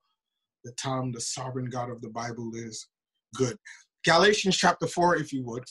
the 0.63 0.71
time 0.75 1.11
the 1.11 1.21
sovereign 1.21 1.71
God 1.71 1.91
of 1.91 2.01
the 2.03 2.11
Bible 2.11 2.53
is 2.55 2.87
good. 3.35 3.57
Galatians 4.05 4.57
chapter 4.57 4.87
4, 4.87 5.17
if 5.17 5.33
you 5.33 5.43
would. 5.43 5.65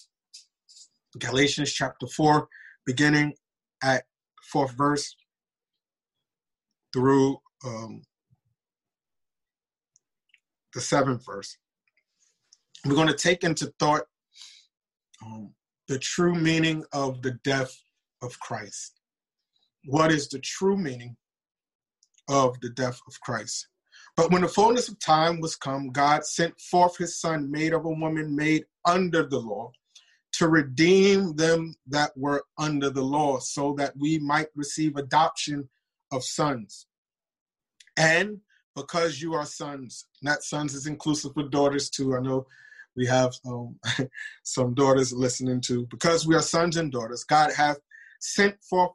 Galatians 1.17 1.71
chapter 1.71 2.07
4, 2.07 2.49
beginning 2.85 3.33
at 3.83 4.03
fourth 4.51 4.71
verse 4.71 5.15
through 6.93 7.37
um, 7.65 8.01
the 10.73 10.81
seventh 10.81 11.25
verse. 11.25 11.57
We're 12.85 12.95
going 12.95 13.07
to 13.07 13.13
take 13.13 13.43
into 13.43 13.73
thought 13.79 14.03
um, 15.25 15.53
the 15.87 15.99
true 15.99 16.35
meaning 16.35 16.83
of 16.93 17.21
the 17.21 17.31
death 17.43 17.75
of 18.21 18.39
Christ. 18.39 18.99
What 19.85 20.11
is 20.11 20.29
the 20.29 20.39
true 20.39 20.77
meaning 20.77 21.15
of 22.27 22.59
the 22.61 22.69
death 22.69 22.99
of 23.07 23.19
Christ? 23.21 23.67
But 24.15 24.31
when 24.31 24.41
the 24.41 24.47
fullness 24.47 24.87
of 24.87 24.99
time 24.99 25.41
was 25.41 25.55
come, 25.55 25.89
God 25.91 26.25
sent 26.25 26.59
forth 26.59 26.97
his 26.97 27.19
son, 27.19 27.51
made 27.51 27.73
of 27.73 27.85
a 27.85 27.89
woman, 27.89 28.35
made 28.35 28.65
under 28.85 29.23
the 29.23 29.39
law, 29.39 29.71
to 30.37 30.47
redeem 30.47 31.35
them 31.35 31.75
that 31.87 32.11
were 32.15 32.43
under 32.57 32.89
the 32.89 33.01
law, 33.01 33.39
so 33.39 33.73
that 33.77 33.93
we 33.97 34.19
might 34.19 34.47
receive 34.55 34.95
adoption 34.95 35.69
of 36.11 36.23
sons. 36.23 36.87
And 37.97 38.39
because 38.75 39.21
you 39.21 39.33
are 39.33 39.45
sons, 39.45 40.05
not 40.21 40.43
sons 40.43 40.73
is 40.73 40.87
inclusive 40.87 41.33
for 41.33 41.43
daughters 41.43 41.89
too. 41.89 42.15
I 42.15 42.19
know 42.19 42.45
we 42.95 43.05
have 43.05 43.33
um, 43.45 43.79
some 44.43 44.73
daughters 44.73 45.13
listening 45.13 45.61
to. 45.61 45.85
Because 45.87 46.27
we 46.27 46.35
are 46.35 46.41
sons 46.41 46.77
and 46.77 46.91
daughters, 46.91 47.23
God 47.23 47.51
hath 47.53 47.77
sent 48.19 48.61
forth 48.61 48.91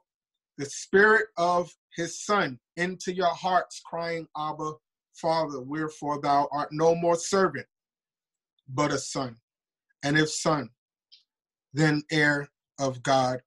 the 0.59 0.67
spirit 0.67 1.27
of 1.39 1.75
his 1.95 2.23
son 2.23 2.59
into 2.77 3.15
your 3.15 3.35
hearts, 3.35 3.81
crying, 3.85 4.27
Abba, 4.37 4.73
Father, 5.15 5.61
wherefore 5.61 6.21
thou 6.21 6.49
art 6.53 6.69
no 6.73 6.95
more 6.95 7.17
servant, 7.17 7.67
but 8.69 8.93
a 8.93 8.99
son. 8.99 9.37
And 10.03 10.19
if 10.19 10.31
son, 10.31 10.71
then 11.73 12.03
heir 12.11 12.49
of 12.79 13.03
God 13.03 13.41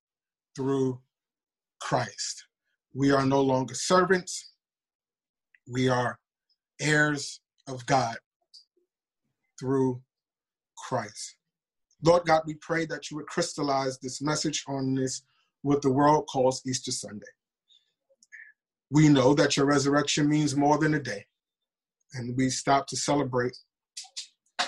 through 0.56 1.00
Christ. 1.82 2.46
We 2.94 3.12
are 3.12 3.26
no 3.26 3.42
longer 3.42 3.74
servants, 3.74 4.52
we 5.68 5.90
are 5.90 6.20
heirs 6.80 7.42
of 7.68 7.86
God 7.86 8.16
through 9.60 10.02
Christ. 10.78 11.36
Lord 12.04 12.26
God, 12.26 12.42
we 12.46 12.56
pray 12.56 12.86
that 12.88 13.10
you 13.10 13.18
would 13.18 13.28
crystallize 13.28 13.98
this 14.00 14.22
message 14.22 14.64
on 14.68 14.94
this, 14.94 15.24
what 15.62 15.82
the 15.82 15.92
world 15.92 16.28
calls 16.32 16.62
Easter 16.68 16.92
Sunday. 16.92 17.26
We 18.92 19.08
know 19.08 19.34
that 19.34 19.56
your 19.56 19.66
resurrection 19.66 20.28
means 20.28 20.56
more 20.56 20.78
than 20.78 20.94
a 20.94 21.00
day 21.00 21.26
and 22.14 22.36
we 22.38 22.50
stop 22.50 22.88
to 22.88 22.96
celebrate 22.96 23.58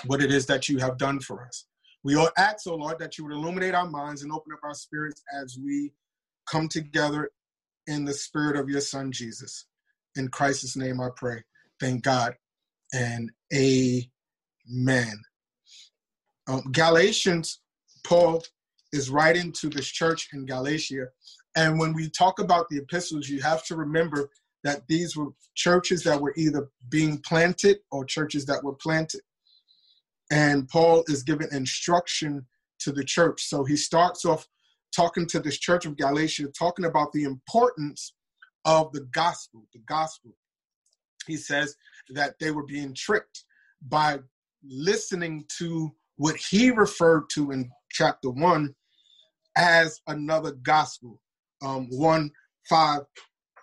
what 0.06 0.22
it 0.22 0.32
is 0.32 0.46
that 0.46 0.68
you 0.68 0.78
have 0.78 0.98
done 0.98 1.20
for 1.20 1.46
us. 1.46 1.66
We 2.06 2.14
all 2.14 2.30
ask, 2.38 2.68
oh 2.68 2.76
Lord, 2.76 3.00
that 3.00 3.18
you 3.18 3.24
would 3.24 3.32
illuminate 3.32 3.74
our 3.74 3.90
minds 3.90 4.22
and 4.22 4.30
open 4.30 4.52
up 4.52 4.60
our 4.62 4.74
spirits 4.74 5.24
as 5.42 5.58
we 5.60 5.90
come 6.48 6.68
together 6.68 7.30
in 7.88 8.04
the 8.04 8.14
spirit 8.14 8.56
of 8.56 8.68
your 8.68 8.80
Son, 8.80 9.10
Jesus. 9.10 9.66
In 10.14 10.28
Christ's 10.28 10.76
name 10.76 11.00
I 11.00 11.08
pray. 11.16 11.42
Thank 11.80 12.04
God 12.04 12.36
and 12.94 13.32
amen. 13.52 15.20
Um, 16.46 16.62
Galatians, 16.70 17.60
Paul 18.04 18.40
is 18.92 19.10
writing 19.10 19.50
to 19.58 19.68
this 19.68 19.88
church 19.88 20.28
in 20.32 20.46
Galatia. 20.46 21.08
And 21.56 21.76
when 21.76 21.92
we 21.92 22.08
talk 22.08 22.38
about 22.38 22.68
the 22.68 22.76
epistles, 22.76 23.28
you 23.28 23.42
have 23.42 23.64
to 23.64 23.74
remember 23.74 24.30
that 24.62 24.86
these 24.86 25.16
were 25.16 25.30
churches 25.56 26.04
that 26.04 26.20
were 26.20 26.34
either 26.36 26.68
being 26.88 27.18
planted 27.18 27.78
or 27.90 28.04
churches 28.04 28.46
that 28.46 28.62
were 28.62 28.74
planted. 28.74 29.22
And 30.30 30.68
Paul 30.68 31.04
is 31.06 31.22
giving 31.22 31.48
instruction 31.52 32.46
to 32.80 32.92
the 32.92 33.04
church. 33.04 33.44
So 33.44 33.64
he 33.64 33.76
starts 33.76 34.24
off 34.24 34.46
talking 34.94 35.26
to 35.26 35.40
this 35.40 35.58
church 35.58 35.86
of 35.86 35.96
Galatia, 35.96 36.48
talking 36.58 36.84
about 36.84 37.12
the 37.12 37.24
importance 37.24 38.14
of 38.64 38.92
the 38.92 39.06
gospel, 39.12 39.66
the 39.72 39.80
gospel. 39.86 40.32
He 41.26 41.36
says 41.36 41.76
that 42.10 42.34
they 42.40 42.50
were 42.50 42.64
being 42.64 42.94
tricked 42.94 43.44
by 43.82 44.18
listening 44.64 45.44
to 45.58 45.92
what 46.16 46.36
he 46.36 46.70
referred 46.70 47.24
to 47.34 47.50
in 47.50 47.70
chapter 47.90 48.30
one 48.30 48.74
as 49.56 50.00
another 50.06 50.52
gospel. 50.52 51.20
Um, 51.62 51.88
1 51.90 52.30
5 52.68 53.00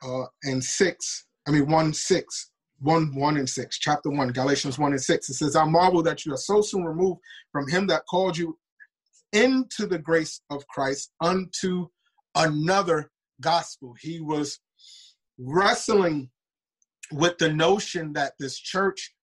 uh, 0.04 0.23
and 0.43 0.63
6, 0.63 1.26
I 1.47 1.52
mean 1.52 1.67
1 1.67 1.93
6, 1.93 2.52
1 2.84 3.15
1 3.15 3.38
and 3.38 3.50
6, 3.50 3.80
chapter 3.80 4.10
1, 4.10 4.30
Galatians 4.30 4.78
1 4.78 4.91
and 4.91 5.02
6. 5.02 5.30
It 5.30 5.34
says, 5.34 5.56
I 5.56 5.63
marvel 5.63 6.04
that 6.04 6.26
you 6.26 6.34
are 6.34 6.38
so 6.38 6.62
soon 6.62 6.84
removed 6.84 7.22
from 7.52 7.67
him 7.69 7.88
that 7.88 8.06
called 8.10 8.38
you 8.38 8.58
into 9.32 9.88
the 9.88 9.98
grace 9.98 10.41
of 10.50 10.67
Christ 10.67 11.12
unto 11.22 11.88
another 12.36 13.10
gospel. 13.41 13.96
He 14.00 14.19
was 14.19 14.60
wrestling 15.39 16.30
with 17.12 17.38
the 17.38 17.52
notion 17.52 18.13
that 18.13 18.34
this 18.39 18.60
church 18.60 19.13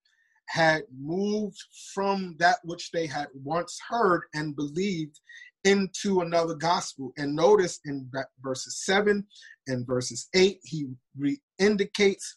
had 0.49 0.81
moved 0.99 1.57
from 1.93 2.35
that 2.39 2.57
which 2.63 2.91
they 2.91 3.05
had 3.05 3.27
once 3.33 3.79
heard 3.89 4.23
and 4.33 4.55
believed 4.55 5.19
into 5.63 6.21
another 6.21 6.55
gospel. 6.55 7.13
And 7.17 7.35
notice 7.35 7.79
in 7.85 8.09
verses 8.41 8.81
7 8.83 9.25
and 9.67 9.87
verses 9.87 10.27
8, 10.33 10.59
he 10.63 10.87
re- 11.17 11.41
indicates 11.59 12.35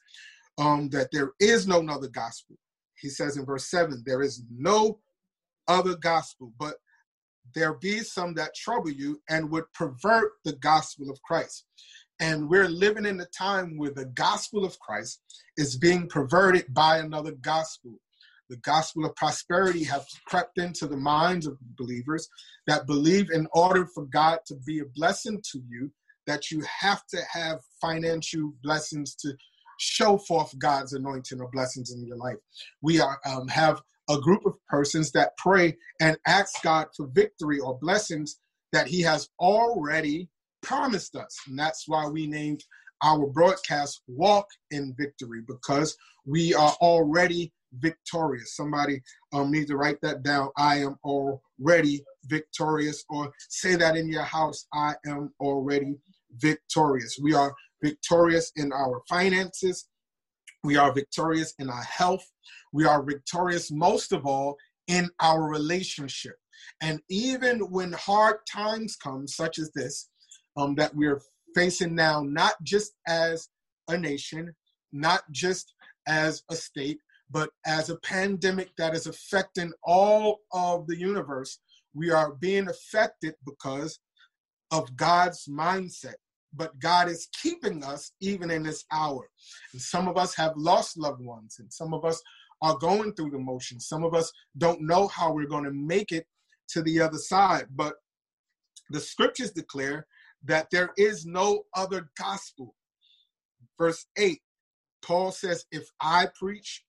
um, 0.59 0.89
that 0.91 1.09
there 1.13 1.33
is 1.41 1.67
no 1.67 1.85
other 1.89 2.09
gospel. 2.09 2.57
He 3.01 3.09
says 3.09 3.37
in 3.37 3.45
verse 3.45 3.71
7, 3.71 4.03
there 4.07 4.23
is 4.23 4.43
no 4.51 5.01
other 5.67 5.97
gospel 5.97 6.53
but 6.59 6.75
there 7.55 7.75
be 7.75 8.01
some 8.01 8.35
that 8.35 8.55
trouble 8.55 8.91
you 8.91 9.21
and 9.29 9.51
would 9.51 9.71
pervert 9.73 10.33
the 10.45 10.55
gospel 10.55 11.11
of 11.11 11.21
Christ. 11.23 11.67
And 12.21 12.49
we're 12.49 12.69
living 12.69 13.07
in 13.07 13.21
a 13.21 13.27
time 13.27 13.77
where 13.77 13.91
the 13.91 14.07
gospel 14.07 14.65
of 14.65 14.79
Christ 14.79 15.21
is 15.57 15.77
being 15.77 16.09
perverted 16.09 16.73
by 16.73 16.99
another 16.99 17.33
gospel. 17.33 17.93
The 18.51 18.57
gospel 18.59 19.05
of 19.05 19.17
prosperity 19.17 19.85
has 19.85 20.07
crept 20.27 20.59
into 20.59 20.87
the 20.87 20.97
minds 20.97 21.47
of 21.47 21.59
believers 21.77 22.29
that 22.67 22.87
believe 22.87 23.31
in 23.31 23.49
order 23.53 23.87
for 23.87 24.05
God 24.07 24.39
to 24.47 24.55
be 24.67 24.81
a 24.81 24.85
blessing 24.95 25.43
to 25.53 25.61
you, 25.69 25.91
that 26.27 26.51
you 26.51 26.63
have 26.81 27.05
to 27.09 27.19
have 27.33 27.61
financial 27.81 28.53
blessings 28.63 29.15
to 29.17 29.35
show 29.79 30.19
forth 30.19 30.57
God's 30.59 30.93
anointing 30.93 31.41
or 31.41 31.51
blessings 31.51 31.93
in 31.93 32.07
your 32.07 32.17
life. 32.17 32.37
We 32.83 33.01
are 33.01 33.19
um, 33.27 33.49
have 33.49 33.81
a 34.11 34.19
group 34.19 34.45
of 34.47 34.55
persons 34.69 35.11
that 35.13 35.37
pray 35.39 35.77
and 36.01 36.17
ask 36.27 36.63
God 36.63 36.89
for 36.97 37.07
victory 37.09 37.59
or 37.59 37.79
blessings 37.79 38.39
that 38.73 38.87
He 38.87 39.01
has 39.03 39.29
already 39.41 40.29
promised 40.63 41.17
us. 41.17 41.39
And 41.47 41.59
that's 41.59 41.85
why 41.87 42.07
we 42.09 42.27
named 42.27 42.65
our 43.03 43.27
broadcast 43.27 44.03
Walk 44.09 44.47
in 44.71 44.95
Victory, 44.97 45.43
because 45.47 45.97
we 46.27 46.55
are 46.55 46.73
already 46.81 47.53
victorious. 47.79 48.57
Somebody 48.57 49.03
um, 49.33 49.51
needs 49.51 49.67
to 49.69 49.77
write 49.77 50.01
that 50.03 50.23
down. 50.23 50.49
I 50.57 50.79
am 50.79 50.97
already 51.05 52.03
victorious, 52.27 53.05
or 53.11 53.33
say 53.49 53.75
that 53.77 53.97
in 53.97 54.09
your 54.09 54.23
house. 54.23 54.67
I 54.73 54.95
am 55.07 55.33
already 55.41 55.97
victorious. 56.37 57.19
We 57.23 57.35
are 57.35 57.55
victorious 57.85 58.51
in 58.57 58.73
our 58.73 59.03
finances. 59.09 59.89
We 60.63 60.77
are 60.77 60.93
victorious 60.93 61.55
in 61.59 61.69
our 61.69 61.83
health. 61.83 62.25
We 62.73 62.87
are 62.87 63.03
victorious 63.03 63.71
most 63.71 64.13
of 64.13 64.25
all 64.27 64.57
in 64.89 65.11
our 65.21 65.43
relationship. 65.43 66.37
And 66.81 67.01
even 67.11 67.61
when 67.71 67.93
hard 67.93 68.37
times 68.51 68.97
come, 68.97 69.29
such 69.29 69.59
as 69.59 69.71
this, 69.73 70.09
um, 70.57 70.75
that 70.77 70.95
we're 70.95 71.21
facing 71.55 71.95
now, 71.95 72.23
not 72.23 72.55
just 72.63 72.93
as 73.07 73.49
a 73.89 73.99
nation, 73.99 74.55
not 74.93 75.23
just 75.31 75.75
as 76.07 76.43
a 76.51 76.57
state, 76.57 76.99
but 77.31 77.51
as 77.67 77.91
a 77.91 77.97
pandemic 77.97 78.71
that 78.79 78.95
is 78.95 79.07
affecting 79.07 79.73
all 79.83 80.39
of 80.53 80.87
the 80.87 80.97
universe, 80.97 81.59
we 81.95 82.11
are 82.11 82.35
being 82.35 82.69
affected 82.69 83.35
because 83.45 83.99
of 84.71 84.97
God's 84.97 85.47
mindset. 85.49 86.15
But 86.57 86.79
God 86.79 87.09
is 87.09 87.29
keeping 87.43 87.83
us 87.83 88.13
even 88.21 88.51
in 88.51 88.63
this 88.63 88.85
hour. 88.93 89.29
And 89.73 89.81
some 89.81 90.09
of 90.09 90.17
us 90.17 90.35
have 90.35 90.57
lost 90.57 90.99
loved 90.99 91.23
ones, 91.23 91.57
and 91.59 91.73
some 91.73 91.95
of 91.95 92.05
us 92.05 92.23
are 92.63 92.79
going 92.79 93.15
through 93.15 93.31
the 93.31 93.39
motions. 93.39 93.89
Some 93.89 94.05
of 94.05 94.15
us 94.15 94.33
don't 94.57 94.81
know 94.81 95.09
how 95.09 95.33
we're 95.33 95.47
going 95.47 95.65
to 95.65 95.73
make 95.73 96.13
it 96.13 96.27
to 96.69 96.83
the 96.83 97.01
other 97.01 97.19
side. 97.19 97.67
But 97.75 97.95
the 98.91 99.01
scriptures 99.01 99.51
declare 99.51 100.07
that 100.45 100.69
there 100.71 100.93
is 100.97 101.27
no 101.27 101.65
other 101.75 102.11
gospel. 102.19 102.75
Verse 103.79 104.07
8, 104.17 104.41
Paul 105.03 105.33
says, 105.33 105.67
If 105.73 105.89
I 106.01 106.29
preach 106.39 106.85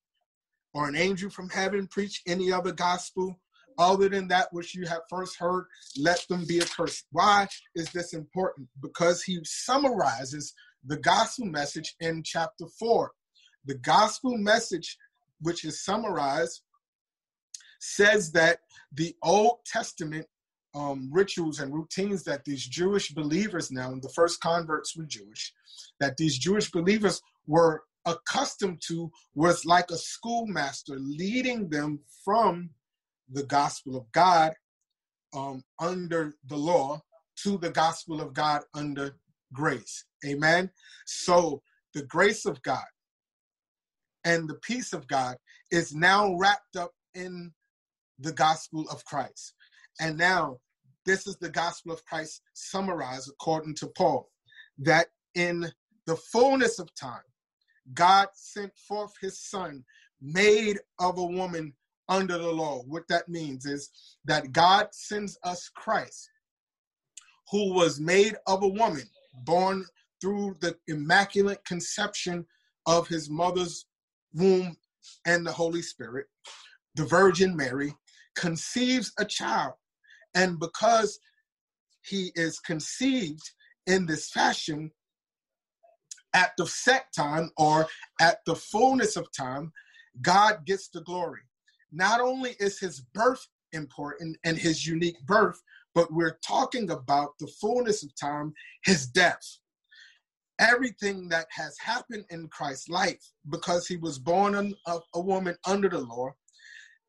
or 0.73 0.87
an 0.87 0.95
angel 0.95 1.29
from 1.29 1.49
heaven 1.49 1.87
preach 1.87 2.21
any 2.27 2.51
other 2.51 2.73
gospel 2.73 3.39
other 3.77 4.09
than 4.09 4.27
that 4.29 4.51
which 4.51 4.75
you 4.75 4.85
have 4.87 5.01
first 5.09 5.37
heard, 5.37 5.65
let 5.97 6.25
them 6.29 6.45
be 6.45 6.61
accursed. 6.61 7.05
Why 7.11 7.47
is 7.75 7.89
this 7.91 8.13
important? 8.13 8.67
Because 8.81 9.23
he 9.23 9.39
summarizes 9.43 10.53
the 10.85 10.97
gospel 10.97 11.45
message 11.45 11.95
in 11.99 12.23
chapter 12.23 12.65
4. 12.79 13.11
The 13.65 13.75
gospel 13.75 14.37
message, 14.37 14.97
which 15.41 15.65
is 15.65 15.83
summarized, 15.83 16.61
says 17.79 18.31
that 18.31 18.59
the 18.93 19.15
Old 19.21 19.59
Testament 19.65 20.27
um, 20.73 21.09
rituals 21.11 21.59
and 21.59 21.73
routines 21.73 22.23
that 22.23 22.43
these 22.43 22.65
Jewish 22.65 23.11
believers 23.11 23.71
now, 23.71 23.91
and 23.91 24.01
the 24.01 24.09
first 24.09 24.41
converts 24.41 24.95
were 24.95 25.05
Jewish, 25.05 25.53
that 25.99 26.17
these 26.17 26.37
Jewish 26.37 26.69
believers 26.69 27.21
were 27.47 27.83
accustomed 28.05 28.81
to 28.87 29.11
was 29.33 29.65
like 29.65 29.89
a 29.89 29.97
schoolmaster 29.97 30.95
leading 30.99 31.69
them 31.69 31.99
from 32.23 32.69
the 33.31 33.43
gospel 33.43 33.95
of 33.95 34.11
God 34.11 34.53
um, 35.35 35.63
under 35.79 36.33
the 36.47 36.57
law 36.57 37.01
to 37.43 37.57
the 37.57 37.69
gospel 37.69 38.21
of 38.21 38.33
God 38.33 38.61
under 38.73 39.17
grace. 39.53 40.05
Amen. 40.25 40.69
So 41.05 41.61
the 41.93 42.03
grace 42.03 42.45
of 42.45 42.61
God 42.61 42.85
and 44.23 44.49
the 44.49 44.55
peace 44.55 44.93
of 44.93 45.07
God 45.07 45.37
is 45.71 45.93
now 45.93 46.35
wrapped 46.35 46.75
up 46.75 46.91
in 47.13 47.51
the 48.19 48.31
gospel 48.31 48.85
of 48.89 49.05
Christ. 49.05 49.53
And 49.99 50.17
now 50.17 50.57
this 51.05 51.27
is 51.27 51.37
the 51.37 51.49
gospel 51.49 51.91
of 51.91 52.03
Christ 52.05 52.41
summarized 52.53 53.29
according 53.29 53.75
to 53.75 53.87
Paul 53.87 54.29
that 54.79 55.07
in 55.35 55.71
the 56.05 56.15
fullness 56.15 56.79
of 56.79 56.93
time, 56.95 57.21
God 57.93 58.27
sent 58.33 58.71
forth 58.87 59.13
his 59.21 59.39
son, 59.39 59.83
made 60.21 60.79
of 60.99 61.17
a 61.17 61.25
woman 61.25 61.73
under 62.09 62.37
the 62.37 62.51
law. 62.51 62.81
What 62.87 63.07
that 63.09 63.29
means 63.29 63.65
is 63.65 63.89
that 64.25 64.51
God 64.51 64.87
sends 64.91 65.37
us 65.43 65.69
Christ, 65.75 66.29
who 67.51 67.73
was 67.73 67.99
made 67.99 68.35
of 68.47 68.63
a 68.63 68.67
woman, 68.67 69.03
born 69.43 69.85
through 70.21 70.55
the 70.61 70.75
immaculate 70.87 71.63
conception 71.65 72.45
of 72.85 73.07
his 73.07 73.29
mother's 73.29 73.85
womb 74.33 74.77
and 75.25 75.45
the 75.45 75.51
Holy 75.51 75.81
Spirit, 75.81 76.27
the 76.95 77.05
Virgin 77.05 77.55
Mary, 77.55 77.93
conceives 78.35 79.11
a 79.19 79.25
child 79.25 79.73
and 80.35 80.59
because 80.59 81.19
he 82.03 82.31
is 82.35 82.59
conceived 82.59 83.51
in 83.87 84.05
this 84.05 84.29
fashion 84.29 84.91
at 86.33 86.51
the 86.57 86.67
set 86.67 87.05
time 87.15 87.49
or 87.57 87.87
at 88.19 88.39
the 88.45 88.55
fullness 88.55 89.15
of 89.15 89.31
time, 89.31 89.71
God 90.21 90.65
gets 90.65 90.89
the 90.89 91.01
glory. 91.01 91.41
Not 91.95 92.21
only 92.21 92.55
is 92.59 92.79
his 92.79 92.99
birth 93.13 93.45
important 93.71 94.37
and 94.43 94.57
his 94.57 94.85
unique 94.85 95.19
birth, 95.25 95.61
but 95.93 96.11
we're 96.11 96.37
talking 96.45 96.91
about 96.91 97.31
the 97.39 97.47
fullness 97.59 98.03
of 98.03 98.15
time, 98.15 98.53
his 98.83 99.07
death. 99.07 99.59
Everything 100.59 101.27
that 101.29 101.47
has 101.49 101.77
happened 101.79 102.25
in 102.29 102.47
Christ's 102.49 102.89
life 102.89 103.31
because 103.49 103.87
he 103.87 103.97
was 103.97 104.19
born 104.19 104.73
of 104.85 105.01
a 105.13 105.21
woman 105.21 105.55
under 105.65 105.89
the 105.89 105.99
law, 105.99 106.33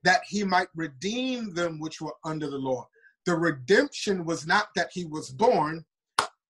that 0.03 0.23
he 0.29 0.45
might 0.45 0.69
redeem 0.75 1.53
them 1.55 1.79
which 1.79 2.01
were 2.01 2.15
under 2.25 2.49
the 2.49 2.59
law 2.59 2.87
the 3.27 3.35
redemption 3.35 4.25
was 4.25 4.47
not 4.47 4.69
that 4.77 4.89
he 4.93 5.05
was 5.05 5.31
born, 5.31 5.85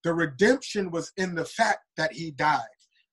the 0.04 0.14
redemption 0.14 0.90
was 0.90 1.10
in 1.16 1.34
the 1.34 1.44
fact 1.44 1.80
that 1.96 2.12
he 2.12 2.30
died. 2.30 2.60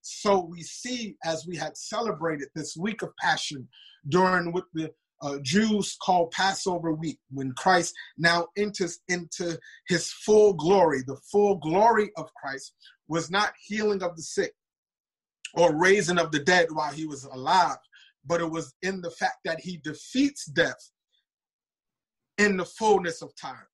So 0.02 0.42
we 0.42 0.62
see, 0.62 1.16
as 1.24 1.48
we 1.48 1.56
had 1.56 1.78
celebrated 1.78 2.50
this 2.54 2.76
week 2.76 3.02
of 3.02 3.16
Passion 3.20 3.68
during 4.10 4.52
what 4.52 4.66
the 4.74 4.92
uh, 5.24 5.38
Jews 5.42 5.96
call 6.02 6.28
Passover 6.28 6.94
week, 6.94 7.18
when 7.32 7.54
Christ 7.54 7.94
now 8.18 8.48
enters 8.58 9.00
into 9.08 9.58
his 9.88 10.12
full 10.12 10.54
glory, 10.54 11.02
the 11.08 11.18
full 11.32 11.56
glory 11.56 12.12
of 12.18 12.34
Christ 12.34 12.74
was 13.08 13.32
not 13.32 13.54
healing 13.66 14.04
of 14.04 14.16
the 14.18 14.22
sick 14.22 14.54
or 15.54 15.76
raising 15.76 16.20
of 16.20 16.32
the 16.32 16.40
dead 16.40 16.68
while 16.72 16.92
he 16.92 17.06
was 17.06 17.24
alive, 17.24 17.78
but 18.26 18.42
it 18.42 18.50
was 18.50 18.74
in 18.82 19.02
the 19.02 19.12
fact 19.12 19.38
that 19.46 19.62
he 19.62 19.78
defeats 19.78 20.46
death 20.46 20.92
in 22.38 22.58
the 22.58 22.66
fullness 22.66 23.22
of 23.22 23.34
time, 23.36 23.68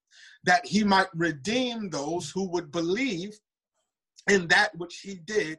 that 0.43 0.65
he 0.65 0.83
might 0.83 1.07
redeem 1.15 1.89
those 1.89 2.29
who 2.29 2.47
would 2.49 2.71
believe 2.71 3.31
in 4.29 4.47
that 4.49 4.75
which 4.77 4.99
he 5.01 5.15
did 5.15 5.57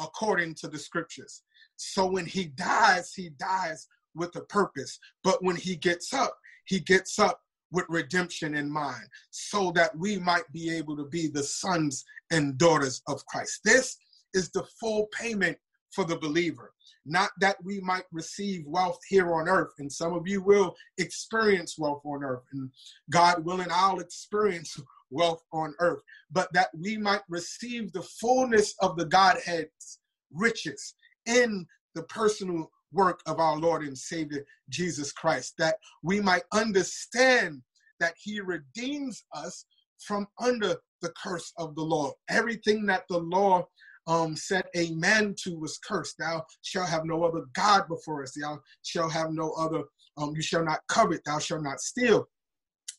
according 0.00 0.54
to 0.54 0.68
the 0.68 0.78
scriptures. 0.78 1.42
So 1.76 2.06
when 2.06 2.26
he 2.26 2.46
dies, 2.46 3.12
he 3.14 3.30
dies 3.30 3.86
with 4.14 4.34
a 4.36 4.42
purpose. 4.42 4.98
But 5.24 5.42
when 5.42 5.56
he 5.56 5.76
gets 5.76 6.12
up, 6.12 6.36
he 6.66 6.80
gets 6.80 7.18
up 7.18 7.40
with 7.70 7.84
redemption 7.88 8.54
in 8.54 8.70
mind, 8.70 9.04
so 9.30 9.70
that 9.72 9.96
we 9.96 10.18
might 10.18 10.50
be 10.52 10.74
able 10.74 10.96
to 10.96 11.04
be 11.04 11.28
the 11.28 11.42
sons 11.42 12.04
and 12.30 12.56
daughters 12.56 13.02
of 13.08 13.24
Christ. 13.26 13.60
This 13.64 13.96
is 14.32 14.50
the 14.50 14.64
full 14.80 15.06
payment 15.12 15.58
for 15.90 16.04
the 16.04 16.16
believer 16.16 16.72
not 17.08 17.30
that 17.40 17.56
we 17.64 17.80
might 17.80 18.04
receive 18.12 18.64
wealth 18.66 18.98
here 19.08 19.34
on 19.34 19.48
earth. 19.48 19.72
And 19.78 19.90
some 19.90 20.12
of 20.12 20.28
you 20.28 20.42
will 20.42 20.76
experience 20.98 21.78
wealth 21.78 22.02
on 22.04 22.22
earth. 22.22 22.44
And 22.52 22.70
God 23.10 23.44
willing, 23.44 23.68
I'll 23.70 24.00
experience 24.00 24.78
wealth 25.10 25.42
on 25.52 25.74
earth, 25.80 26.02
but 26.30 26.52
that 26.52 26.68
we 26.78 26.98
might 26.98 27.22
receive 27.28 27.92
the 27.92 28.02
fullness 28.02 28.74
of 28.80 28.96
the 28.96 29.06
Godhead's 29.06 30.00
riches 30.30 30.94
in 31.24 31.66
the 31.94 32.02
personal 32.04 32.70
work 32.92 33.20
of 33.26 33.38
our 33.38 33.58
Lord 33.58 33.82
and 33.82 33.96
Savior 33.96 34.44
Jesus 34.68 35.12
Christ, 35.12 35.54
that 35.58 35.76
we 36.02 36.20
might 36.20 36.44
understand 36.52 37.62
that 38.00 38.14
He 38.22 38.40
redeems 38.40 39.24
us 39.34 39.64
from 39.98 40.26
under 40.40 40.76
the 41.02 41.12
curse 41.22 41.52
of 41.58 41.74
the 41.74 41.82
law. 41.82 42.12
Everything 42.28 42.86
that 42.86 43.04
the 43.08 43.18
law 43.18 43.66
um, 44.06 44.34
said 44.34 44.64
amen 44.76 45.34
to 45.44 45.58
was 45.58 45.78
cursed. 45.78 46.16
Thou 46.18 46.44
shalt 46.62 46.88
have 46.88 47.04
no 47.04 47.24
other 47.24 47.44
God 47.54 47.86
before 47.88 48.22
us. 48.22 48.34
Thou 48.40 48.58
shalt 48.82 49.12
have 49.12 49.32
no 49.32 49.52
other, 49.52 49.82
um, 50.16 50.34
you 50.34 50.42
shall 50.42 50.64
not 50.64 50.80
covet, 50.88 51.20
thou 51.24 51.38
shalt 51.38 51.62
not 51.62 51.80
steal. 51.80 52.26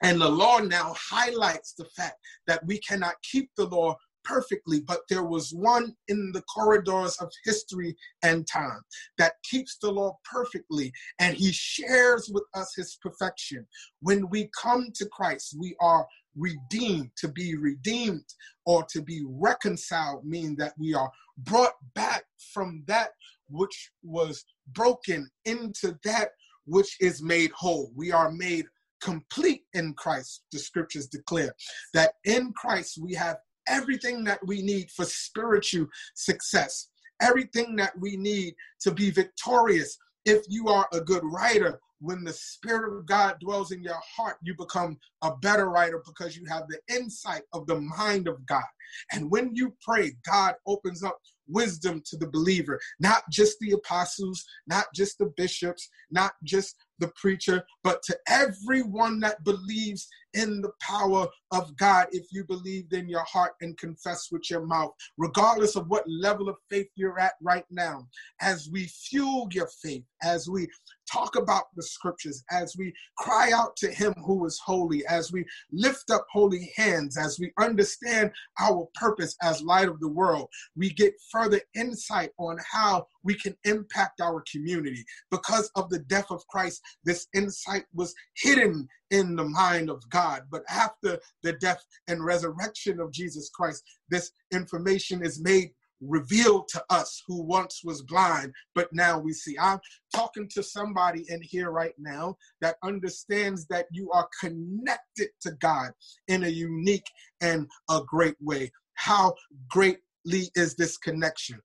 And 0.03 0.21
the 0.21 0.29
law 0.29 0.59
now 0.59 0.95
highlights 0.97 1.73
the 1.73 1.85
fact 1.85 2.15
that 2.47 2.65
we 2.65 2.79
cannot 2.79 3.15
keep 3.23 3.49
the 3.57 3.65
law 3.65 3.97
perfectly, 4.29 4.81
but 4.81 4.99
there 5.09 5.23
was 5.23 5.51
one 5.51 5.95
in 6.07 6.31
the 6.33 6.43
corridors 6.43 7.17
of 7.17 7.31
history 7.43 7.95
and 8.23 8.47
time 8.47 8.81
that 9.17 9.33
keeps 9.43 9.77
the 9.77 9.91
law 9.91 10.17
perfectly, 10.29 10.91
and 11.19 11.35
he 11.35 11.51
shares 11.51 12.29
with 12.31 12.43
us 12.53 12.73
his 12.75 12.97
perfection. 13.01 13.65
When 14.01 14.29
we 14.29 14.49
come 14.61 14.89
to 14.95 15.05
Christ, 15.07 15.55
we 15.59 15.75
are 15.81 16.07
redeemed. 16.35 17.09
To 17.17 17.27
be 17.27 17.55
redeemed 17.55 18.25
or 18.65 18.85
to 18.91 19.01
be 19.01 19.23
reconciled 19.27 20.25
mean 20.25 20.55
that 20.57 20.73
we 20.77 20.93
are 20.93 21.11
brought 21.39 21.73
back 21.95 22.23
from 22.53 22.83
that 22.87 23.09
which 23.49 23.91
was 24.03 24.45
broken 24.73 25.29
into 25.45 25.97
that 26.03 26.29
which 26.65 26.95
is 27.01 27.23
made 27.23 27.51
whole. 27.51 27.91
We 27.95 28.11
are 28.11 28.31
made 28.31 28.65
complete 29.01 29.63
in 29.73 29.93
Christ, 29.93 30.43
the 30.51 30.59
scriptures 30.59 31.07
declare 31.07 31.53
that 31.93 32.13
in 32.25 32.53
Christ 32.53 32.99
we 33.01 33.13
have 33.13 33.37
everything 33.69 34.23
that 34.25 34.39
we 34.45 34.61
need 34.61 34.91
for 34.91 35.05
spiritual 35.05 35.87
success, 36.15 36.89
everything 37.21 37.75
that 37.77 37.97
we 37.99 38.17
need 38.17 38.55
to 38.81 38.91
be 38.91 39.11
victorious. 39.11 39.97
If 40.25 40.43
you 40.49 40.67
are 40.67 40.87
a 40.91 41.01
good 41.01 41.23
writer, 41.23 41.79
when 42.01 42.23
the 42.23 42.33
Spirit 42.33 42.97
of 42.97 43.05
God 43.05 43.39
dwells 43.39 43.71
in 43.71 43.83
your 43.83 43.99
heart, 44.15 44.37
you 44.41 44.55
become 44.55 44.97
a 45.21 45.35
better 45.37 45.69
writer 45.69 46.01
because 46.05 46.35
you 46.35 46.45
have 46.49 46.63
the 46.67 46.79
insight 46.95 47.41
of 47.53 47.67
the 47.67 47.79
mind 47.79 48.27
of 48.27 48.45
God. 48.45 48.63
And 49.11 49.29
when 49.29 49.51
you 49.53 49.75
pray, 49.81 50.13
God 50.25 50.55
opens 50.65 51.03
up 51.03 51.17
wisdom 51.47 52.01
to 52.05 52.17
the 52.17 52.27
believer, 52.27 52.79
not 52.99 53.23
just 53.31 53.57
the 53.59 53.71
apostles, 53.71 54.43
not 54.67 54.85
just 54.95 55.17
the 55.17 55.31
bishops, 55.35 55.89
not 56.11 56.33
just 56.43 56.75
the 56.99 57.11
preacher, 57.15 57.63
but 57.83 58.01
to 58.03 58.17
everyone 58.27 59.19
that 59.21 59.43
believes 59.43 60.07
in 60.33 60.61
the 60.61 60.71
power 60.81 61.27
of 61.51 61.75
God 61.77 62.07
if 62.11 62.27
you 62.31 62.43
believed 62.43 62.93
in 62.93 63.09
your 63.09 63.23
heart 63.23 63.53
and 63.61 63.77
confess 63.77 64.29
with 64.31 64.49
your 64.49 64.65
mouth, 64.65 64.93
regardless 65.17 65.75
of 65.75 65.87
what 65.87 66.03
level 66.07 66.49
of 66.49 66.57
faith 66.69 66.87
you're 66.95 67.19
at 67.19 67.33
right 67.41 67.65
now. 67.71 68.07
As 68.41 68.69
we 68.71 68.85
fuel 68.85 69.47
your 69.51 69.69
faith, 69.81 70.03
as 70.23 70.49
we 70.49 70.67
talk 71.11 71.35
about 71.35 71.65
the 71.75 71.83
scriptures, 71.83 72.43
as 72.51 72.75
we 72.77 72.93
cry 73.17 73.51
out 73.51 73.75
to 73.77 73.91
Him 73.91 74.13
who 74.25 74.45
is 74.45 74.59
holy, 74.63 75.05
as 75.07 75.31
we 75.31 75.45
lift 75.71 76.11
up 76.11 76.25
holy 76.31 76.71
hands, 76.75 77.17
as 77.17 77.39
we 77.39 77.51
understand 77.59 78.31
our 78.59 78.87
purpose 78.93 79.35
as 79.41 79.61
light 79.61 79.87
of 79.87 79.99
the 79.99 80.07
world, 80.07 80.47
we 80.75 80.89
get 80.91 81.13
further 81.31 81.61
insight 81.75 82.31
on 82.37 82.57
how 82.69 83.07
we 83.23 83.33
can 83.33 83.55
impact 83.65 84.21
our 84.21 84.43
community. 84.51 85.03
Because 85.31 85.71
of 85.75 85.89
the 85.89 85.99
death 85.99 86.27
of 86.29 86.45
Christ, 86.47 86.81
this 87.03 87.27
insight 87.33 87.85
was 87.93 88.13
hidden 88.35 88.87
in 89.11 89.35
the 89.35 89.45
mind 89.45 89.89
of 89.89 90.07
God. 90.09 90.43
But 90.51 90.63
after 90.69 91.19
the 91.43 91.53
death 91.53 91.83
and 92.07 92.23
resurrection 92.23 92.99
of 92.99 93.11
Jesus 93.11 93.49
Christ, 93.49 93.83
this 94.09 94.31
information 94.51 95.23
is 95.23 95.41
made 95.41 95.71
revealed 96.01 96.67
to 96.69 96.83
us 96.89 97.21
who 97.27 97.41
once 97.43 97.81
was 97.83 98.01
blind, 98.03 98.53
but 98.73 98.91
now 98.93 99.19
we 99.19 99.33
see. 99.33 99.57
I'm 99.59 99.79
talking 100.13 100.47
to 100.53 100.63
somebody 100.63 101.25
in 101.27 101.41
here 101.41 101.71
right 101.71 101.93
now 101.97 102.37
that 102.61 102.77
understands 102.83 103.65
that 103.67 103.87
you 103.91 104.09
are 104.11 104.29
connected 104.39 105.29
to 105.41 105.51
God 105.59 105.91
in 106.27 106.43
a 106.43 106.49
unique 106.49 107.09
and 107.41 107.67
a 107.89 108.01
great 108.05 108.37
way. 108.41 108.71
How 108.93 109.35
greatly 109.69 110.51
is 110.55 110.75
this 110.75 110.97
connection? 110.97 111.59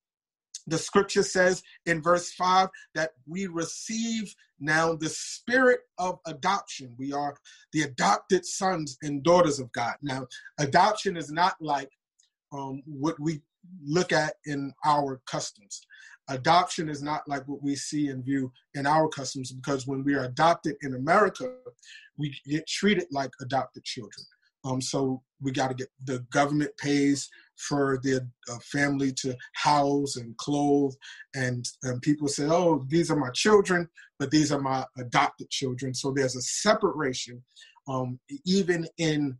The 0.66 0.78
scripture 0.78 1.22
says 1.22 1.62
in 1.86 2.02
verse 2.02 2.32
5 2.32 2.68
that 2.94 3.10
we 3.26 3.46
receive 3.46 4.34
now 4.60 4.94
the 4.94 5.08
spirit 5.08 5.80
of 5.98 6.18
adoption. 6.26 6.94
We 6.98 7.12
are 7.12 7.36
the 7.72 7.82
adopted 7.82 8.46
sons 8.46 8.96
and 9.02 9.22
daughters 9.22 9.58
of 9.58 9.70
God. 9.72 9.94
Now, 10.02 10.26
adoption 10.58 11.16
is 11.16 11.30
not 11.30 11.54
like 11.60 11.90
um, 12.52 12.82
what 12.86 13.18
we 13.20 13.42
look 13.84 14.12
at 14.12 14.34
in 14.46 14.72
our 14.84 15.20
customs. 15.26 15.82
Adoption 16.28 16.88
is 16.88 17.02
not 17.02 17.26
like 17.28 17.46
what 17.46 17.62
we 17.62 17.74
see 17.76 18.08
and 18.08 18.24
view 18.24 18.50
in 18.74 18.86
our 18.86 19.08
customs 19.08 19.52
because 19.52 19.86
when 19.86 20.02
we 20.04 20.14
are 20.14 20.24
adopted 20.24 20.76
in 20.82 20.94
America, 20.94 21.54
we 22.16 22.34
get 22.46 22.66
treated 22.66 23.06
like 23.10 23.30
adopted 23.42 23.84
children. 23.84 24.24
Um, 24.64 24.80
so 24.80 25.22
we 25.42 25.52
got 25.52 25.68
to 25.68 25.74
get 25.74 25.88
the 26.04 26.20
government 26.30 26.70
pays 26.78 27.28
for 27.56 27.98
the 28.02 28.28
uh, 28.50 28.58
family 28.62 29.12
to 29.12 29.36
house 29.54 30.16
and 30.16 30.36
clothe, 30.36 30.94
and, 31.34 31.66
and 31.82 32.02
people 32.02 32.28
say, 32.28 32.46
"Oh, 32.46 32.84
these 32.88 33.10
are 33.10 33.16
my 33.16 33.30
children," 33.30 33.88
but 34.18 34.30
these 34.30 34.52
are 34.52 34.60
my 34.60 34.84
adopted 34.98 35.50
children. 35.50 35.94
So 35.94 36.12
there's 36.12 36.36
a 36.36 36.42
separation, 36.42 37.42
um, 37.88 38.18
even 38.44 38.86
in 38.98 39.38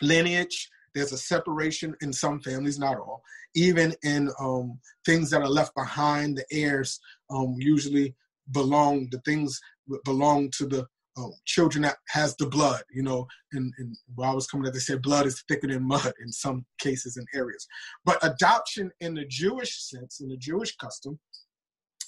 lineage. 0.00 0.68
There's 0.94 1.12
a 1.12 1.18
separation 1.18 1.96
in 2.02 2.12
some 2.12 2.40
families, 2.40 2.78
not 2.78 2.98
all. 2.98 3.22
Even 3.54 3.94
in 4.02 4.30
um, 4.38 4.78
things 5.06 5.30
that 5.30 5.40
are 5.40 5.48
left 5.48 5.74
behind, 5.74 6.36
the 6.36 6.44
heirs 6.52 7.00
um, 7.30 7.56
usually 7.58 8.14
belong. 8.50 9.08
The 9.10 9.20
things 9.20 9.58
belong 10.04 10.50
to 10.58 10.66
the 10.66 10.86
um, 11.16 11.32
children 11.44 11.82
that 11.82 11.96
has 12.08 12.36
the 12.36 12.46
blood, 12.46 12.82
you 12.92 13.02
know, 13.02 13.26
and, 13.52 13.72
and 13.78 13.96
while 14.14 14.32
I 14.32 14.34
was 14.34 14.46
coming 14.46 14.66
up, 14.66 14.72
they 14.72 14.78
said 14.78 15.02
blood 15.02 15.26
is 15.26 15.44
thicker 15.48 15.66
than 15.66 15.82
mud 15.86 16.12
in 16.24 16.32
some 16.32 16.64
cases 16.78 17.16
and 17.16 17.26
areas. 17.34 17.66
But 18.04 18.18
adoption 18.22 18.90
in 19.00 19.14
the 19.14 19.26
Jewish 19.26 19.82
sense, 19.82 20.20
in 20.20 20.28
the 20.28 20.36
Jewish 20.36 20.76
custom, 20.76 21.18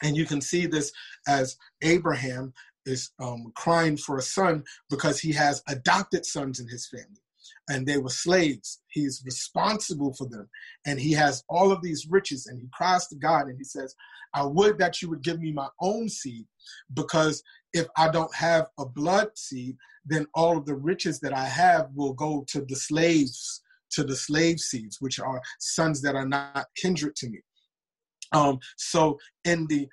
and 0.02 0.16
you 0.16 0.24
can 0.24 0.40
see 0.40 0.66
this 0.66 0.92
as 1.28 1.56
Abraham 1.82 2.52
is 2.86 3.10
um, 3.20 3.52
crying 3.54 3.96
for 3.96 4.18
a 4.18 4.22
son 4.22 4.64
because 4.90 5.20
he 5.20 5.32
has 5.32 5.62
adopted 5.68 6.26
sons 6.26 6.60
in 6.60 6.68
his 6.68 6.88
family 6.88 7.22
and 7.68 7.86
they 7.86 7.98
were 7.98 8.10
slaves. 8.10 8.80
He's 8.88 9.22
responsible 9.24 10.14
for 10.14 10.26
them. 10.26 10.48
And 10.86 11.00
he 11.00 11.12
has 11.12 11.44
all 11.48 11.72
of 11.72 11.82
these 11.82 12.06
riches. 12.08 12.46
And 12.46 12.60
he 12.60 12.68
cries 12.72 13.06
to 13.08 13.16
God 13.16 13.46
and 13.46 13.56
he 13.56 13.64
says, 13.64 13.94
I 14.34 14.44
would 14.44 14.78
that 14.78 15.00
you 15.00 15.08
would 15.10 15.22
give 15.22 15.40
me 15.40 15.52
my 15.52 15.68
own 15.80 16.08
seed 16.08 16.46
because 16.92 17.42
if 17.74 17.86
I 17.96 18.08
don't 18.08 18.34
have 18.34 18.68
a 18.78 18.86
blood 18.86 19.30
seed, 19.34 19.76
then 20.06 20.26
all 20.34 20.56
of 20.56 20.64
the 20.64 20.76
riches 20.76 21.20
that 21.20 21.34
I 21.34 21.44
have 21.44 21.90
will 21.94 22.14
go 22.14 22.44
to 22.48 22.64
the 22.64 22.76
slaves, 22.76 23.62
to 23.90 24.04
the 24.04 24.16
slave 24.16 24.60
seeds, 24.60 24.98
which 25.00 25.18
are 25.18 25.42
sons 25.58 26.00
that 26.02 26.14
are 26.14 26.26
not 26.26 26.66
kindred 26.76 27.16
to 27.16 27.28
me. 27.28 27.40
Um, 28.32 28.58
so 28.76 29.18
in 29.44 29.66
the 29.66 29.88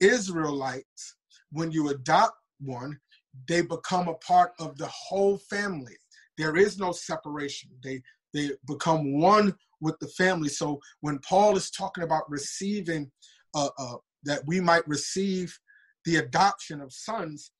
Israelites, 0.00 1.16
when 1.52 1.70
you 1.70 1.90
adopt 1.90 2.36
one, 2.60 2.98
they 3.46 3.62
become 3.62 4.08
a 4.08 4.14
part 4.14 4.52
of 4.58 4.76
the 4.78 4.88
whole 4.88 5.38
family. 5.38 5.96
There 6.38 6.56
is 6.56 6.78
no 6.78 6.92
separation. 6.92 7.70
They 7.84 8.02
they 8.34 8.50
become 8.66 9.20
one 9.20 9.54
with 9.82 9.98
the 9.98 10.08
family. 10.08 10.48
So 10.48 10.80
when 11.02 11.18
Paul 11.18 11.54
is 11.54 11.70
talking 11.70 12.02
about 12.02 12.30
receiving, 12.30 13.10
uh, 13.54 13.68
uh, 13.78 13.96
that 14.24 14.40
we 14.46 14.58
might 14.58 14.86
receive 14.88 15.58
the 16.04 16.16
adoption 16.16 16.80
of 16.80 16.92
sons, 16.92 17.52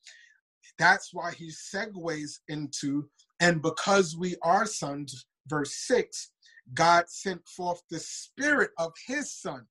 that's 0.78 1.10
why 1.12 1.32
he 1.32 1.50
segues 1.50 2.40
into, 2.48 3.08
and 3.40 3.62
because 3.62 4.16
we 4.16 4.36
are 4.42 4.66
sons, 4.66 5.26
verse 5.46 5.74
6, 5.74 6.30
God 6.74 7.08
sent 7.08 7.46
forth 7.48 7.82
the 7.90 7.98
spirit 7.98 8.70
of 8.78 8.92
his 9.06 9.32
son. 9.32 9.66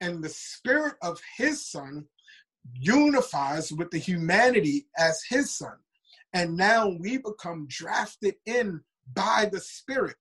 And 0.00 0.22
the 0.22 0.28
spirit 0.28 0.94
of 1.00 1.20
his 1.36 1.64
son 1.64 2.06
unifies 2.74 3.72
with 3.72 3.90
the 3.90 3.98
humanity 3.98 4.86
as 4.98 5.22
his 5.28 5.52
son. 5.52 5.76
And 6.32 6.56
now 6.56 6.88
we 6.88 7.18
become 7.18 7.66
drafted 7.68 8.34
in 8.46 8.80
by 9.14 9.48
the 9.50 9.60
spirit, 9.60 10.16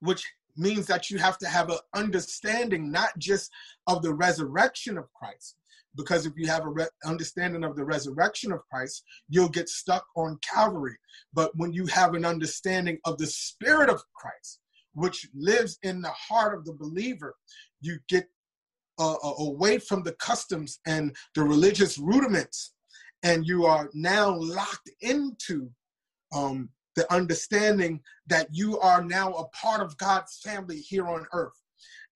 which 0.00 0.26
means 0.56 0.86
that 0.86 1.10
you 1.10 1.18
have 1.18 1.38
to 1.38 1.48
have 1.48 1.70
an 1.70 1.78
understanding 1.94 2.90
not 2.90 3.16
just 3.18 3.50
of 3.86 4.02
the 4.02 4.12
resurrection 4.12 4.98
of 4.98 5.12
Christ, 5.14 5.56
because 5.98 6.24
if 6.24 6.32
you 6.36 6.46
have 6.46 6.64
a 6.64 6.70
re- 6.70 6.86
understanding 7.04 7.64
of 7.64 7.74
the 7.74 7.84
resurrection 7.84 8.52
of 8.52 8.66
Christ, 8.70 9.02
you'll 9.28 9.48
get 9.48 9.68
stuck 9.68 10.06
on 10.16 10.38
Calvary. 10.48 10.96
But 11.34 11.50
when 11.56 11.72
you 11.72 11.86
have 11.86 12.14
an 12.14 12.24
understanding 12.24 12.98
of 13.04 13.18
the 13.18 13.26
Spirit 13.26 13.90
of 13.90 14.00
Christ, 14.14 14.60
which 14.94 15.28
lives 15.34 15.76
in 15.82 16.00
the 16.00 16.10
heart 16.10 16.56
of 16.56 16.64
the 16.64 16.72
believer, 16.72 17.34
you 17.80 17.98
get 18.08 18.28
uh, 18.98 19.16
away 19.38 19.78
from 19.78 20.04
the 20.04 20.12
customs 20.12 20.78
and 20.86 21.14
the 21.34 21.42
religious 21.42 21.98
rudiments, 21.98 22.74
and 23.24 23.44
you 23.44 23.66
are 23.66 23.90
now 23.92 24.34
locked 24.38 24.90
into 25.00 25.68
um, 26.32 26.68
the 26.94 27.12
understanding 27.12 28.00
that 28.28 28.46
you 28.52 28.78
are 28.78 29.04
now 29.04 29.32
a 29.32 29.48
part 29.48 29.80
of 29.80 29.96
God's 29.98 30.38
family 30.44 30.78
here 30.78 31.08
on 31.08 31.26
earth. 31.32 31.60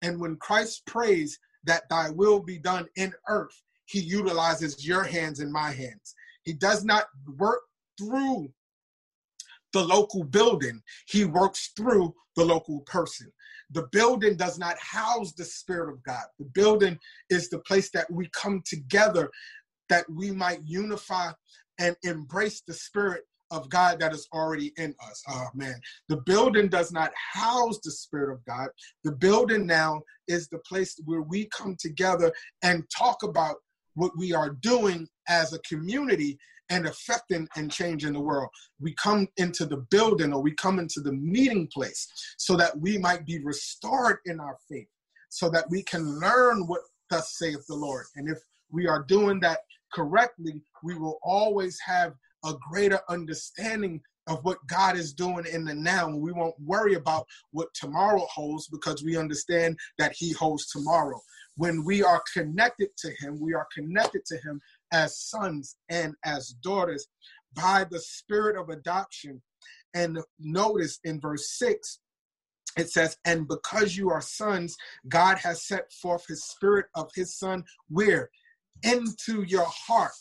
And 0.03 0.21
when 0.21 0.37
Christ 0.37 0.87
prays 0.87 1.39
that 1.65 1.89
thy 1.89 2.11
will 2.11 2.41
be 2.41 2.59
done 2.59 2.87
in 2.97 3.13
earth, 3.29 3.63
he 3.93 4.01
utilizes 4.01 4.87
your 4.87 5.03
hands 5.03 5.41
and 5.41 5.53
my 5.53 5.71
hands. 5.71 6.15
He 6.45 6.55
does 6.55 6.83
not 6.83 7.05
work 7.37 7.61
through 7.99 8.49
the 9.75 9.85
local 9.85 10.25
building, 10.25 10.83
he 11.09 11.25
works 11.25 11.73
through 11.77 12.15
the 12.37 12.45
local 12.45 12.81
person. 12.81 13.31
The 13.71 13.87
building 13.93 14.37
does 14.37 14.59
not 14.59 14.77
house 14.79 15.33
the 15.33 15.45
Spirit 15.45 15.93
of 15.93 16.03
God. 16.03 16.25
The 16.39 16.47
building 16.55 16.99
is 17.31 17.49
the 17.49 17.61
place 17.61 17.91
that 17.93 18.11
we 18.11 18.29
come 18.35 18.63
together 18.67 19.31
that 19.89 20.05
we 20.11 20.31
might 20.31 20.61
unify 20.65 21.33
and 21.79 21.97
embrace 22.03 22.63
the 22.67 22.75
Spirit 22.75 23.23
of 23.51 23.69
God 23.69 24.01
that 24.01 24.15
is 24.15 24.27
already 24.33 24.73
in 24.79 24.95
us. 25.07 25.23
Oh 25.29 25.49
man, 25.55 25.79
the 26.09 26.19
building 26.19 26.69
does 26.69 26.93
not 26.93 27.13
house 27.35 27.79
the 27.85 27.91
Spirit 27.91 28.33
of 28.33 28.45
God. 28.47 28.69
The 29.05 29.13
building 29.13 29.67
now 29.67 30.01
is 30.29 30.49
the 30.49 30.61
place 30.67 30.99
where 31.05 31.23
we 31.23 31.49
come 31.55 31.77
together 31.79 32.33
and 32.63 32.85
talk 32.97 33.23
about 33.23 33.57
what 33.95 34.13
we 34.17 34.33
are 34.33 34.51
doing 34.51 35.09
as 35.29 35.53
a 35.53 35.59
community 35.61 36.39
and 36.71 36.87
affecting 36.87 37.47
and 37.57 37.71
changing 37.71 38.15
the 38.15 38.21
world. 38.21 38.49
We 38.81 38.95
come 38.95 39.29
into 39.37 39.67
the 39.67 39.85
building 39.91 40.33
or 40.33 40.41
we 40.41 40.55
come 40.55 40.79
into 40.79 41.01
the 41.01 41.13
meeting 41.13 41.69
place 41.73 42.09
so 42.39 42.57
that 42.57 42.79
we 42.79 42.99
might 42.99 43.27
be 43.27 43.43
restored 43.45 44.19
in 44.25 44.41
our 44.41 44.57
faith, 44.71 44.89
so 45.29 45.51
that 45.51 45.69
we 45.69 45.83
can 45.83 46.19
learn 46.19 46.67
what 46.67 46.81
thus 47.11 47.37
saith 47.37 47.67
the 47.69 47.75
Lord. 47.75 48.07
And 48.17 48.29
if 48.29 48.39
we 48.71 48.87
are 48.87 49.03
doing 49.03 49.39
that 49.41 49.59
correctly, 49.93 50.63
we 50.83 50.95
will 50.95 51.19
always 51.23 51.79
have 51.85 52.15
a 52.45 52.55
greater 52.71 53.01
understanding 53.09 54.01
of 54.29 54.45
what 54.45 54.65
God 54.67 54.97
is 54.97 55.13
doing 55.13 55.45
in 55.53 55.65
the 55.65 55.75
now. 55.75 56.09
We 56.09 56.33
won't 56.33 56.55
worry 56.61 56.95
about 56.95 57.27
what 57.51 57.69
tomorrow 57.75 58.27
holds 58.33 58.69
because 58.69 59.03
we 59.03 59.17
understand 59.17 59.77
that 59.99 60.13
He 60.17 60.33
holds 60.33 60.69
tomorrow. 60.69 61.21
When 61.57 61.85
we 61.85 62.03
are 62.03 62.23
connected 62.33 62.91
to 62.99 63.11
Him, 63.21 63.39
we 63.41 63.55
are 63.55 63.67
connected 63.75 64.25
to 64.27 64.37
Him 64.39 64.61
as 64.93 65.19
sons 65.19 65.77
and 65.89 66.15
as 66.25 66.55
daughters 66.63 67.07
by 67.55 67.85
the 67.91 68.01
spirit 68.01 68.57
of 68.57 68.71
adoption. 68.71 69.43
And 69.95 70.19
notice 70.39 70.99
in 71.05 71.21
verse 71.21 71.51
6, 71.59 71.99
it 72.77 72.91
says, 72.91 73.17
And 73.25 73.47
because 73.47 73.97
you 73.97 74.11
are 74.11 74.21
sons, 74.21 74.77
God 75.09 75.39
has 75.39 75.67
set 75.67 75.93
forth 75.93 76.25
his 76.27 76.45
spirit 76.45 76.87
of 76.95 77.11
his 77.15 77.37
son, 77.39 77.65
where? 77.89 78.31
Into 78.83 79.43
your 79.43 79.67
heart, 79.67 80.13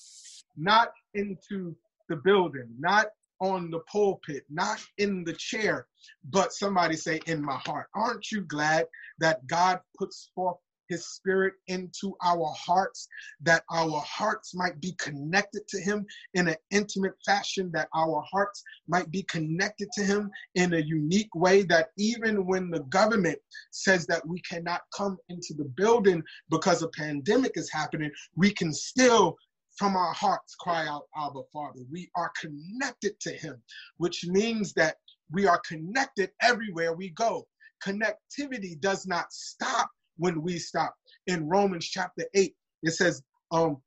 not 0.58 0.92
into 1.14 1.76
the 2.10 2.18
building, 2.18 2.68
not 2.78 3.08
on 3.40 3.72
the 3.72 3.80
pulpit, 3.92 4.44
not 4.50 4.84
in 4.98 5.24
the 5.24 5.34
chair, 5.34 5.88
but 6.30 6.54
somebody 6.54 6.96
say, 6.96 7.20
in 7.26 7.44
my 7.44 7.56
heart. 7.66 7.88
Aren't 7.96 8.32
you 8.32 8.42
glad 8.42 8.86
that 9.20 9.48
God 9.48 9.80
puts 9.98 10.30
forth 10.36 10.58
his 10.92 11.08
spirit 11.08 11.54
into 11.68 12.14
our 12.22 12.54
hearts, 12.58 13.08
that 13.42 13.64
our 13.72 14.02
hearts 14.02 14.54
might 14.54 14.80
be 14.82 14.94
connected 15.00 15.66
to 15.70 15.80
him 15.80 16.06
in 16.34 16.50
an 16.50 16.58
intimate 16.70 17.16
fashion, 17.26 17.72
that 17.74 17.88
our 17.96 18.22
hearts 18.30 18.62
might 18.88 19.10
be 19.10 19.24
connected 19.24 19.88
to 19.94 20.04
him 20.04 20.30
in 20.56 20.74
a 20.74 20.80
unique 20.80 21.34
way, 21.34 21.64
that 21.64 21.92
even 21.98 22.46
when 22.46 22.70
the 22.70 22.82
government 22.90 23.40
says 23.72 24.06
that 24.06 24.28
we 24.28 24.42
cannot 24.42 24.82
come 24.96 25.18
into 25.30 25.54
the 25.54 25.72
building 25.78 26.22
because 26.50 26.84
a 26.84 26.90
pandemic 26.90 27.54
is 27.56 27.72
happening, 27.72 28.12
we 28.36 28.52
can 28.52 28.74
still 28.74 29.38
from 29.78 29.96
our 29.96 30.14
hearts 30.14 30.54
cry 30.56 30.86
out, 30.86 31.06
Abba, 31.16 31.42
Father. 31.54 31.80
We 31.90 32.10
are 32.16 32.32
connected 32.40 33.20
to 33.22 33.32
Him, 33.32 33.62
which 33.98 34.26
means 34.28 34.74
that 34.74 34.98
we 35.32 35.48
are 35.48 35.62
connected 35.68 36.32
everywhere 36.42 36.94
we 36.94 37.10
go. 37.12 37.48
Connectivity 37.84 38.80
does 38.80 39.08
not 39.08 39.32
stop 39.32 39.90
when 40.18 40.42
we 40.42 40.58
stop. 40.58 40.96
In 41.28 41.48
Romans 41.48 41.86
chapter 41.86 42.26
8, 42.34 42.54
it 42.84 42.92
says, 42.92 43.22
um, 43.52 43.78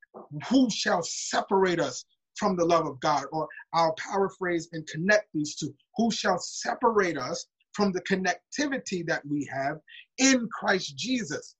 Who 0.49 0.71
shall 0.71 1.03
separate 1.03 1.81
us 1.81 2.05
from 2.37 2.57
the 2.57 2.65
love 2.65 2.87
of 2.87 3.01
God? 3.01 3.25
Or 3.33 3.49
I'll 3.73 3.95
paraphrase 3.99 4.69
and 4.73 4.87
connect 4.87 5.29
these 5.33 5.57
two. 5.57 5.75
Who 5.97 6.11
shall 6.11 6.39
separate 6.39 7.19
us 7.19 7.47
from 7.73 7.93
the 7.93 8.03
connectivity 8.03 9.07
that 9.07 9.23
we 9.27 9.49
have 9.53 9.79
in 10.19 10.49
Christ 10.53 10.97
Jesus? 10.97 11.57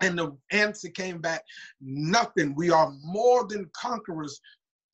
And 0.00 0.18
the 0.18 0.36
answer 0.50 0.88
came 0.88 1.20
back 1.20 1.44
nothing. 1.80 2.54
We 2.56 2.70
are 2.70 2.92
more 3.04 3.46
than 3.46 3.70
conquerors 3.74 4.40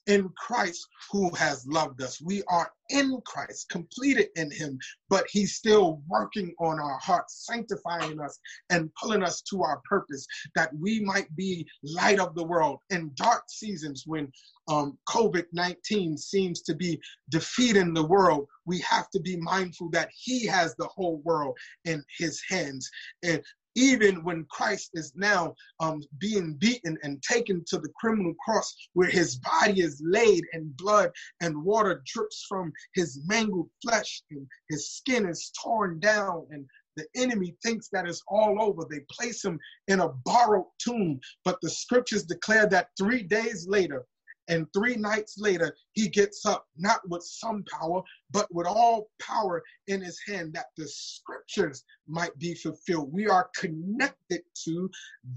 in 0.09 0.31
Christ 0.37 0.88
who 1.12 1.33
has 1.35 1.66
loved 1.66 2.03
us. 2.03 2.21
We 2.21 2.42
are 2.49 2.73
in 2.88 3.21
Christ, 3.27 3.68
completed 3.68 4.29
in 4.37 4.51
Him, 4.51 4.79
but 5.09 5.27
He's 5.31 5.55
still 5.55 6.03
working 6.09 6.55
on 6.59 6.81
our 6.81 6.99
hearts, 6.99 7.47
sanctifying 7.47 8.18
us 8.18 8.38
and 8.71 8.90
pulling 8.94 9.23
us 9.23 9.42
to 9.42 9.62
our 9.62 9.81
purpose 9.88 10.27
that 10.55 10.71
we 10.75 11.01
might 11.01 11.35
be 11.37 11.66
light 11.83 12.18
of 12.18 12.35
the 12.35 12.44
world 12.44 12.79
in 12.90 13.11
dark 13.14 13.44
seasons 13.49 14.05
when 14.07 14.33
um, 14.68 14.99
COVID 15.09 15.44
19 15.53 16.16
seems 16.16 16.62
to 16.62 16.75
be 16.75 17.01
defeating 17.29 17.92
the 17.92 18.07
world. 18.07 18.47
We 18.64 18.81
have 18.81 19.11
to 19.11 19.21
be 19.21 19.37
mindful 19.37 19.90
that 19.90 20.09
He 20.14 20.47
has 20.47 20.75
the 20.77 20.88
whole 20.88 21.21
world 21.25 21.57
in 21.85 22.03
His 22.18 22.42
hands. 22.49 22.88
And 23.23 23.42
even 23.74 24.24
when 24.24 24.46
Christ 24.50 24.90
is 24.94 25.12
now 25.14 25.54
um, 25.81 26.02
being 26.18 26.54
beaten 26.54 26.96
and 27.02 27.22
taken 27.22 27.64
to 27.68 27.78
the 27.78 27.90
criminal 28.00 28.35
cross 28.44 28.74
where 28.94 29.09
his 29.09 29.37
body 29.37 29.81
is 29.81 30.02
laid 30.04 30.44
and 30.52 30.76
blood 30.76 31.11
and 31.40 31.64
water 31.64 32.02
drips 32.07 32.44
from 32.48 32.72
his 32.94 33.20
mangled 33.26 33.70
flesh 33.83 34.22
and 34.31 34.46
his 34.68 34.90
skin 34.90 35.28
is 35.28 35.52
torn 35.62 36.00
down 36.00 36.46
and 36.50 36.66
the 36.98 37.07
enemy 37.14 37.54
thinks 37.62 37.88
that 37.92 38.09
it's 38.09 38.24
all 38.26 38.61
over. 38.61 38.83
They 38.90 39.04
place 39.09 39.44
him 39.44 39.61
in 39.87 40.00
a 40.00 40.09
borrowed 40.24 40.66
tomb, 40.83 41.20
but 41.44 41.61
the 41.62 41.70
scriptures 41.70 42.24
declare 42.24 42.66
that 42.66 42.88
three 42.98 43.22
days 43.22 43.68
later, 43.68 44.04
and 44.48 44.66
three 44.72 44.96
nights 44.96 45.38
later, 45.38 45.76
he 45.92 46.08
gets 46.08 46.46
up, 46.46 46.66
not 46.76 47.00
with 47.08 47.22
some 47.22 47.64
power, 47.64 48.02
but 48.30 48.52
with 48.52 48.66
all 48.66 49.11
power 49.20 49.62
in 49.87 50.00
his 50.00 50.18
hand, 50.26 50.54
that 50.54 50.68
the 50.76 50.88
scriptures 50.88 51.84
might 52.06 52.37
be 52.38 52.54
fulfilled. 52.54 53.12
We 53.12 53.28
are 53.28 53.50
connected 53.54 54.42
to 54.64 54.90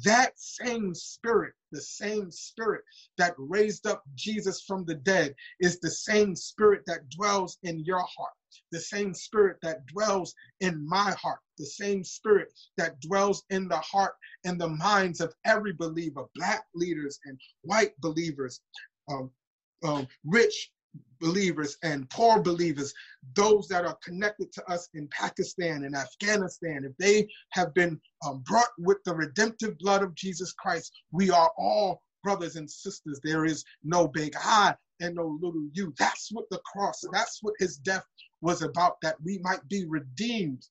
that 0.04 0.40
same 0.40 0.96
spirit, 0.96 1.54
the 1.72 1.82
same 1.82 2.32
spirit 2.32 2.84
that 3.18 3.36
raised 3.38 3.86
up 3.86 4.04
Jesus 4.16 4.62
from 4.62 4.86
the 4.86 4.96
dead, 4.96 5.36
is 5.60 5.80
the 5.80 5.92
same 5.92 6.36
spirit 6.36 6.84
that 6.88 7.10
dwells 7.10 7.58
in 7.64 7.84
your 7.84 8.00
heart 8.02 8.34
the 8.72 8.80
same 8.80 9.14
spirit 9.14 9.58
that 9.62 9.86
dwells 9.88 10.34
in 10.60 10.88
my 10.88 11.12
heart, 11.12 11.40
the 11.58 11.66
same 11.66 12.04
spirit 12.04 12.54
that 12.78 13.00
dwells 13.02 13.44
in 13.50 13.68
the 13.68 13.80
heart 13.80 14.14
and 14.44 14.60
the 14.60 14.68
minds 14.68 15.22
of 15.22 15.34
every 15.46 15.74
believer, 15.74 16.26
black 16.36 16.66
leaders 16.74 17.20
and 17.26 17.40
white 17.62 18.00
believers, 18.00 18.62
um, 19.10 19.32
um, 19.84 20.08
rich 20.26 20.72
believers 21.20 21.78
and 21.84 22.10
poor 22.10 22.42
believers, 22.42 22.94
those 23.36 23.68
that 23.68 23.86
are 23.86 23.98
connected 24.04 24.52
to 24.52 24.66
us 24.70 24.90
in 24.94 25.08
Pakistan 25.10 25.84
and 25.84 25.96
Afghanistan, 25.96 26.84
if 26.84 26.98
they 26.98 27.28
have 27.52 27.74
been 27.74 28.00
um, 28.26 28.40
brought 28.40 28.72
with 28.78 28.98
the 29.06 29.14
redemptive 29.14 29.78
blood 29.78 30.04
of 30.04 30.16
Jesus 30.16 30.52
Christ, 30.54 30.92
we 31.12 31.30
are 31.30 31.52
all 31.58 32.02
brothers 32.24 32.56
and 32.56 32.70
sisters. 32.70 33.20
There 33.24 33.46
is 33.46 33.64
no 33.84 34.08
big 34.08 34.34
I 34.38 34.76
and 35.00 35.16
no 35.16 35.38
little 35.42 35.68
you. 35.74 35.94
That's 35.98 36.30
what 36.32 36.46
the 36.50 36.60
cross, 36.66 37.02
that's 37.12 37.40
what 37.42 37.54
his 37.60 37.78
death 37.78 38.06
was 38.42 38.62
about, 38.62 38.98
that 39.02 39.16
we 39.24 39.40
might 39.40 39.68
be 39.70 39.86
redeemed 39.86 40.66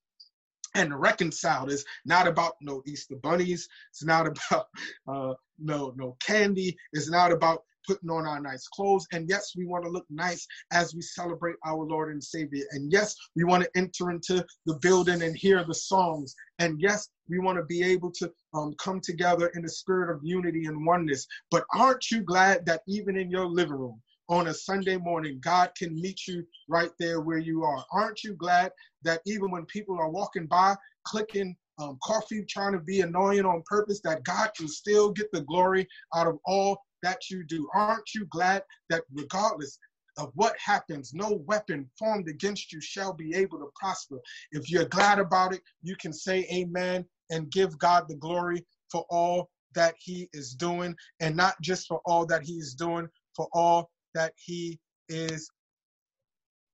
and 0.74 0.98
reconciled. 0.98 1.70
It's 1.70 1.84
not 2.04 2.28
about 2.28 2.54
no 2.60 2.82
Easter 2.86 3.16
bunnies. 3.16 3.68
It's 3.90 4.04
not 4.04 4.26
about 4.50 4.66
uh, 5.08 5.34
no 5.58 5.92
no 5.96 6.16
candy. 6.20 6.76
It's 6.92 7.10
not 7.10 7.32
about 7.32 7.64
putting 7.86 8.10
on 8.10 8.26
our 8.26 8.40
nice 8.40 8.66
clothes. 8.68 9.06
And 9.12 9.28
yes, 9.28 9.52
we 9.56 9.66
want 9.66 9.84
to 9.84 9.90
look 9.90 10.06
nice 10.10 10.46
as 10.72 10.94
we 10.94 11.02
celebrate 11.02 11.56
our 11.64 11.84
Lord 11.84 12.12
and 12.12 12.22
Savior. 12.22 12.64
And 12.72 12.90
yes, 12.92 13.14
we 13.36 13.44
want 13.44 13.62
to 13.62 13.70
enter 13.76 14.10
into 14.10 14.44
the 14.66 14.74
building 14.76 15.22
and 15.22 15.36
hear 15.36 15.64
the 15.64 15.74
songs. 15.74 16.34
And 16.58 16.80
yes, 16.80 17.08
we 17.28 17.38
want 17.38 17.58
to 17.58 17.64
be 17.64 17.82
able 17.82 18.10
to 18.12 18.30
um, 18.54 18.74
come 18.78 19.00
together 19.00 19.48
in 19.54 19.62
the 19.62 19.68
spirit 19.68 20.14
of 20.14 20.20
unity 20.22 20.66
and 20.66 20.86
oneness. 20.86 21.26
But 21.50 21.64
aren't 21.74 22.10
you 22.10 22.22
glad 22.22 22.66
that 22.66 22.82
even 22.86 23.16
in 23.16 23.30
your 23.30 23.46
living 23.46 23.74
room, 23.74 24.00
on 24.30 24.46
a 24.46 24.54
Sunday 24.54 24.96
morning, 24.96 25.40
God 25.42 25.72
can 25.76 26.00
meet 26.00 26.28
you 26.28 26.46
right 26.68 26.90
there 27.00 27.20
where 27.20 27.38
you 27.38 27.64
are. 27.64 27.84
Aren't 27.92 28.22
you 28.22 28.34
glad 28.34 28.70
that 29.02 29.20
even 29.26 29.50
when 29.50 29.66
people 29.66 29.98
are 29.98 30.08
walking 30.08 30.46
by, 30.46 30.76
clicking 31.04 31.56
um, 31.80 31.98
coffee, 32.02 32.44
trying 32.48 32.72
to 32.72 32.78
be 32.78 33.00
annoying 33.00 33.44
on 33.44 33.62
purpose, 33.66 34.00
that 34.04 34.22
God 34.22 34.50
can 34.56 34.68
still 34.68 35.10
get 35.10 35.30
the 35.32 35.40
glory 35.42 35.86
out 36.14 36.28
of 36.28 36.38
all 36.44 36.80
that 37.02 37.30
you 37.30 37.44
do. 37.44 37.68
Aren't 37.74 38.14
you 38.14 38.26
glad 38.26 38.62
that 38.88 39.02
regardless 39.12 39.78
of 40.16 40.30
what 40.34 40.56
happens, 40.58 41.14
no 41.14 41.42
weapon 41.46 41.88
formed 41.98 42.28
against 42.28 42.72
you 42.72 42.80
shall 42.80 43.12
be 43.12 43.34
able 43.34 43.58
to 43.58 43.70
prosper? 43.74 44.18
If 44.52 44.70
you're 44.70 44.86
glad 44.86 45.18
about 45.18 45.54
it, 45.54 45.62
you 45.82 45.96
can 45.96 46.12
say 46.12 46.46
amen 46.52 47.04
and 47.30 47.50
give 47.50 47.78
God 47.78 48.08
the 48.08 48.16
glory 48.16 48.66
for 48.90 49.04
all 49.10 49.50
that 49.74 49.94
he 49.98 50.28
is 50.32 50.54
doing, 50.54 50.96
and 51.20 51.36
not 51.36 51.54
just 51.62 51.86
for 51.86 52.00
all 52.04 52.26
that 52.26 52.42
he 52.42 52.54
is 52.54 52.74
doing, 52.74 53.08
for 53.36 53.48
all 53.52 53.88
that 54.14 54.32
he 54.36 54.80
is 55.08 55.48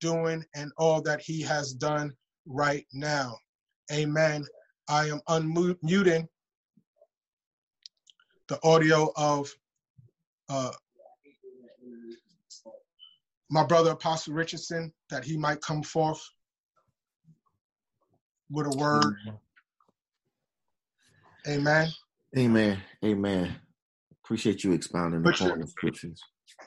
doing 0.00 0.44
and 0.54 0.72
all 0.78 1.02
that 1.02 1.20
he 1.20 1.42
has 1.42 1.74
done 1.74 2.12
right 2.46 2.86
now. 2.92 3.36
Amen. 3.92 4.44
I 4.88 5.08
am 5.08 5.20
unmuting 5.28 6.26
the 8.48 8.58
audio 8.62 9.12
of 9.16 9.52
uh, 10.48 10.70
my 13.50 13.64
brother 13.64 13.90
Apostle 13.92 14.34
Richardson 14.34 14.92
that 15.10 15.24
he 15.24 15.36
might 15.36 15.60
come 15.60 15.82
forth 15.82 16.22
with 18.50 18.66
a 18.66 18.76
word. 18.76 19.14
Amen. 21.48 21.88
Amen. 22.36 22.78
Amen. 23.04 23.56
Appreciate 24.24 24.64
you 24.64 24.72
expounding 24.72 25.22
put 25.22 25.36
upon 25.36 25.48
your, 25.48 25.58
the 25.58 25.66
scriptures. 25.66 26.20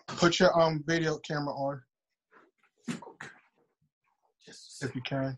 Put 0.07 0.39
your 0.39 0.57
um 0.59 0.83
video 0.85 1.17
camera 1.17 1.53
on. 1.53 1.81
if 4.81 4.95
you 4.95 5.01
can. 5.01 5.37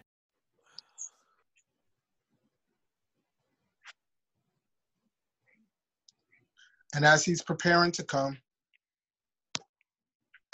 And 6.93 7.05
as 7.05 7.23
he's 7.23 7.41
preparing 7.41 7.91
to 7.93 8.03
come, 8.03 8.37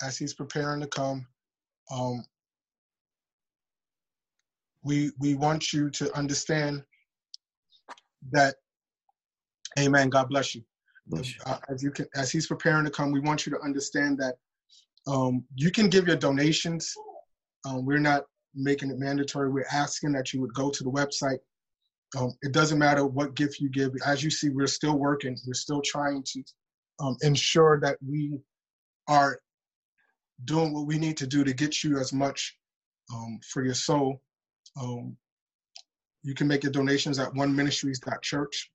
as 0.02 0.18
he's 0.18 0.34
preparing 0.34 0.82
to 0.82 0.88
come, 0.88 1.26
um, 1.92 2.24
we 4.84 5.12
we 5.20 5.36
want 5.36 5.74
you 5.74 5.90
to 5.90 6.16
understand 6.16 6.84
that, 8.32 8.56
Amen. 9.80 10.10
God 10.10 10.30
bless 10.30 10.54
you. 10.54 10.64
Bless 11.08 11.36
you. 11.36 11.42
Uh, 11.46 11.58
as 11.70 11.82
you 11.82 11.92
can, 11.92 12.06
as 12.16 12.32
he's 12.32 12.48
preparing 12.48 12.86
to 12.86 12.92
come, 12.92 13.12
we 13.12 13.20
want 13.20 13.46
you 13.46 13.52
to 13.54 13.62
understand 13.62 14.20
that 14.20 14.36
um, 15.08 15.44
you 15.56 15.72
can 15.72 15.90
give 15.90 16.08
your 16.08 16.18
donations. 16.18 16.94
Um, 17.66 17.86
we're 17.86 17.98
not 18.00 18.24
making 18.54 18.92
it 18.92 19.00
mandatory. 19.00 19.50
We're 19.50 19.66
asking 19.72 20.12
that 20.14 20.34
you 20.34 20.42
would 20.42 20.54
go 20.54 20.70
to 20.70 20.84
the 20.84 20.92
website 20.92 21.40
um, 22.16 22.34
it 22.42 22.52
doesn't 22.52 22.80
matter 22.80 23.06
what 23.06 23.36
gift 23.36 23.60
you 23.60 23.70
give. 23.70 23.92
As 24.06 24.24
you 24.24 24.30
see, 24.30 24.50
we're 24.50 24.68
still 24.68 24.98
working. 24.98 25.38
We're 25.46 25.54
still 25.54 25.82
trying 25.82 26.24
to 26.24 26.44
um, 27.00 27.18
ensure 27.22 27.80
that 27.82 27.98
we 28.08 28.40
are 29.08 29.40
doing 30.46 30.74
what 30.74 30.88
we 30.88 30.98
need 30.98 31.18
to 31.18 31.28
do 31.28 31.44
to 31.44 31.54
get 31.54 31.84
you 31.84 31.98
as 31.98 32.14
much 32.14 32.56
um, 33.14 33.40
for 33.52 33.64
your 33.64 33.74
soul. 33.74 34.22
Um, 34.80 35.18
you 36.24 36.34
can 36.34 36.48
make 36.48 36.64
your 36.64 36.72
donations 36.72 37.20
at 37.20 37.34
one 37.34 37.56
ministries.church, 37.56 38.72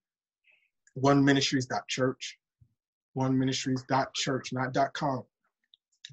one 0.94 1.24
ministries.church, 1.24 2.38
one 3.14 3.38
ministries.church, 3.38 4.52
not 4.52 4.92
.com, 4.94 5.24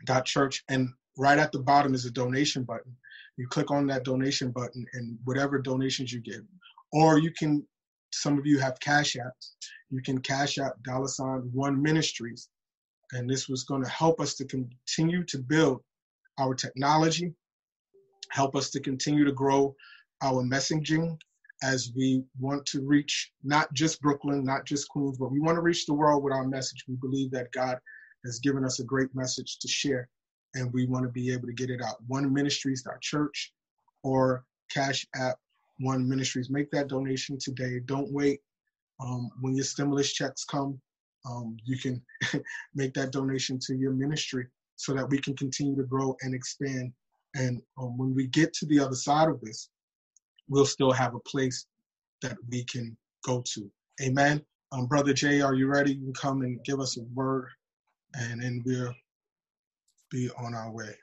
dot 0.05 0.25
.church. 0.25 0.63
And 0.69 0.89
right 1.17 1.37
at 1.37 1.51
the 1.51 1.59
bottom 1.59 1.93
is 1.93 2.05
a 2.05 2.11
donation 2.11 2.63
button. 2.63 2.95
You 3.37 3.47
click 3.47 3.71
on 3.71 3.87
that 3.87 4.03
donation 4.03 4.51
button 4.51 4.85
and 4.93 5.17
whatever 5.23 5.59
donations 5.59 6.11
you 6.11 6.19
give, 6.19 6.41
or 6.91 7.19
you 7.19 7.31
can, 7.31 7.65
some 8.11 8.37
of 8.37 8.45
you 8.45 8.59
have 8.59 8.79
Cash 8.79 9.15
Apps. 9.15 9.51
You 9.89 10.01
can 10.01 10.19
Cash 10.19 10.57
App 10.57 10.81
dollar 10.83 11.07
sign 11.07 11.49
one 11.53 11.81
ministries. 11.81 12.49
And 13.11 13.29
this 13.29 13.49
was 13.49 13.63
going 13.63 13.83
to 13.83 13.89
help 13.89 14.19
us 14.19 14.35
to 14.35 14.45
continue 14.45 15.23
to 15.25 15.39
build 15.39 15.81
our 16.39 16.53
technology, 16.53 17.33
help 18.29 18.55
us 18.55 18.69
to 18.71 18.79
continue 18.79 19.25
to 19.25 19.31
grow 19.31 19.75
our 20.21 20.43
messaging 20.43 21.17
as 21.61 21.91
we 21.95 22.23
want 22.39 22.65
to 22.67 22.81
reach 22.81 23.31
not 23.43 23.71
just 23.73 24.01
Brooklyn, 24.01 24.43
not 24.43 24.65
just 24.65 24.87
Queens, 24.89 25.17
but 25.17 25.31
we 25.31 25.39
want 25.39 25.57
to 25.57 25.61
reach 25.61 25.85
the 25.85 25.93
world 25.93 26.23
with 26.23 26.33
our 26.33 26.47
message. 26.47 26.85
We 26.87 26.95
believe 26.95 27.31
that 27.31 27.51
God 27.51 27.77
has 28.25 28.39
given 28.39 28.63
us 28.63 28.79
a 28.79 28.85
great 28.85 29.13
message 29.13 29.59
to 29.59 29.67
share, 29.67 30.07
and 30.55 30.71
we 30.71 30.85
want 30.85 31.03
to 31.03 31.11
be 31.11 31.33
able 31.33 31.47
to 31.47 31.53
get 31.53 31.69
it 31.69 31.81
out. 31.81 31.97
One 32.07 32.31
Ministries 32.33 32.85
our 32.87 32.99
church 33.01 33.53
or 34.03 34.45
Cash 34.71 35.05
App 35.15 35.37
one 35.79 36.07
Ministries. 36.07 36.49
Make 36.49 36.71
that 36.71 36.87
donation 36.87 37.37
today. 37.39 37.79
Don't 37.85 38.11
wait. 38.11 38.41
Um, 38.99 39.29
when 39.41 39.55
your 39.55 39.65
stimulus 39.65 40.13
checks 40.13 40.43
come, 40.43 40.79
um, 41.25 41.57
you 41.63 41.77
can 41.77 42.01
make 42.75 42.93
that 42.93 43.11
donation 43.11 43.59
to 43.67 43.75
your 43.75 43.91
ministry 43.91 44.47
so 44.75 44.93
that 44.93 45.09
we 45.09 45.19
can 45.19 45.35
continue 45.35 45.75
to 45.75 45.83
grow 45.83 46.15
and 46.21 46.33
expand. 46.33 46.91
And 47.35 47.61
um, 47.77 47.97
when 47.97 48.13
we 48.13 48.27
get 48.27 48.53
to 48.53 48.65
the 48.65 48.79
other 48.79 48.95
side 48.95 49.29
of 49.29 49.39
this, 49.41 49.69
we'll 50.47 50.65
still 50.65 50.91
have 50.91 51.15
a 51.15 51.19
place 51.19 51.65
that 52.21 52.37
we 52.49 52.63
can 52.65 52.97
go 53.25 53.43
to. 53.53 53.69
Amen. 54.01 54.41
Um, 54.71 54.85
Brother 54.85 55.13
Jay, 55.13 55.41
are 55.41 55.53
you 55.53 55.67
ready? 55.67 55.93
You 55.93 56.05
can 56.05 56.13
come 56.13 56.41
and 56.41 56.63
give 56.63 56.79
us 56.79 56.97
a 56.97 57.01
word, 57.13 57.49
and 58.13 58.41
then 58.41 58.61
we'll 58.65 58.93
be 60.11 60.29
on 60.37 60.53
our 60.53 60.71
way. 60.71 60.95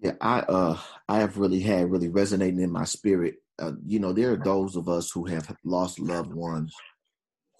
Yeah, 0.00 0.12
I 0.20 0.40
uh 0.40 0.78
I 1.08 1.18
have 1.18 1.38
really 1.38 1.60
had 1.60 1.90
really 1.90 2.08
resonating 2.08 2.60
in 2.60 2.70
my 2.72 2.84
spirit 2.84 3.36
uh, 3.60 3.72
you 3.86 4.00
know, 4.00 4.12
there 4.12 4.32
are 4.32 4.36
those 4.36 4.74
of 4.74 4.88
us 4.88 5.10
who 5.10 5.26
have 5.26 5.54
lost 5.64 6.00
loved 6.00 6.32
ones 6.32 6.74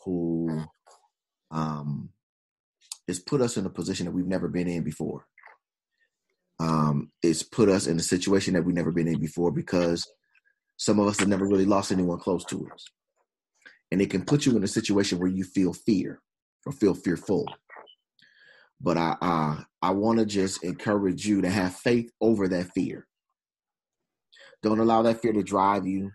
who 0.05 0.64
um, 1.51 2.09
it's 3.07 3.18
put 3.18 3.43
us 3.43 3.57
in 3.57 3.66
a 3.66 3.70
position 3.70 4.07
that 4.07 4.12
we've 4.12 4.26
never 4.26 4.49
been 4.49 4.66
in 4.66 4.82
before. 4.82 5.26
Um, 6.59 7.11
it's 7.22 7.43
put 7.43 7.68
us 7.68 7.86
in 7.86 7.99
a 7.99 8.03
situation 8.03 8.55
that 8.55 8.62
we've 8.64 8.74
never 8.74 8.93
been 8.93 9.09
in 9.09 9.20
before 9.20 9.51
because 9.51 10.07
some 10.78 10.99
of 10.99 11.07
us 11.07 11.18
have 11.18 11.28
never 11.28 11.47
really 11.47 11.66
lost 11.66 11.93
anyone 11.93 12.18
close 12.18 12.45
to 12.47 12.66
us. 12.72 12.86
And 13.91 14.01
it 14.01 14.11
can 14.11 14.24
put 14.24 14.47
you 14.47 14.57
in 14.57 14.64
a 14.64 14.68
situation 14.68 15.18
where 15.18 15.28
you 15.28 15.45
feel 15.45 15.74
fear 15.74 16.20
or 16.64 16.72
feel 16.72 16.95
fearful. 16.95 17.47
But 18.81 18.97
I 18.97 19.16
I, 19.20 19.64
I 19.83 19.91
want 19.91 20.18
to 20.18 20.26
just 20.26 20.64
encourage 20.64 21.26
you 21.26 21.43
to 21.43 21.51
have 21.51 21.74
faith 21.74 22.11
over 22.20 22.49
that 22.49 22.72
fear. 22.72 23.07
Don't 24.62 24.81
allow 24.81 25.03
that 25.03 25.20
fear 25.20 25.33
to 25.33 25.43
drive 25.43 25.87
you. 25.87 26.12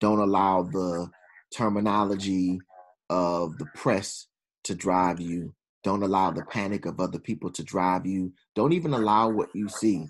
Don't 0.00 0.20
allow 0.20 0.62
the 0.62 1.10
terminology 1.54 2.60
of 3.08 3.58
the 3.58 3.66
press 3.74 4.26
to 4.64 4.74
drive 4.74 5.20
you. 5.20 5.54
Don't 5.82 6.02
allow 6.02 6.30
the 6.30 6.44
panic 6.44 6.86
of 6.86 7.00
other 7.00 7.18
people 7.18 7.50
to 7.52 7.64
drive 7.64 8.06
you. 8.06 8.32
Don't 8.54 8.72
even 8.72 8.92
allow 8.92 9.28
what 9.28 9.48
you 9.54 9.68
see 9.68 10.06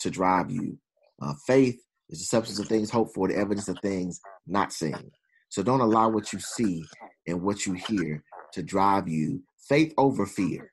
to 0.00 0.10
drive 0.10 0.50
you. 0.50 0.78
Uh, 1.20 1.34
faith 1.46 1.80
is 2.10 2.18
the 2.18 2.24
substance 2.24 2.58
of 2.58 2.66
things 2.66 2.90
hoped 2.90 3.14
for, 3.14 3.28
the 3.28 3.36
evidence 3.36 3.68
of 3.68 3.78
things 3.80 4.20
not 4.46 4.72
seen. 4.72 5.10
So 5.48 5.62
don't 5.62 5.80
allow 5.80 6.08
what 6.08 6.32
you 6.32 6.40
see 6.40 6.84
and 7.26 7.42
what 7.42 7.66
you 7.66 7.74
hear 7.74 8.22
to 8.52 8.62
drive 8.62 9.08
you. 9.08 9.42
Faith 9.68 9.94
over 9.96 10.26
fear. 10.26 10.72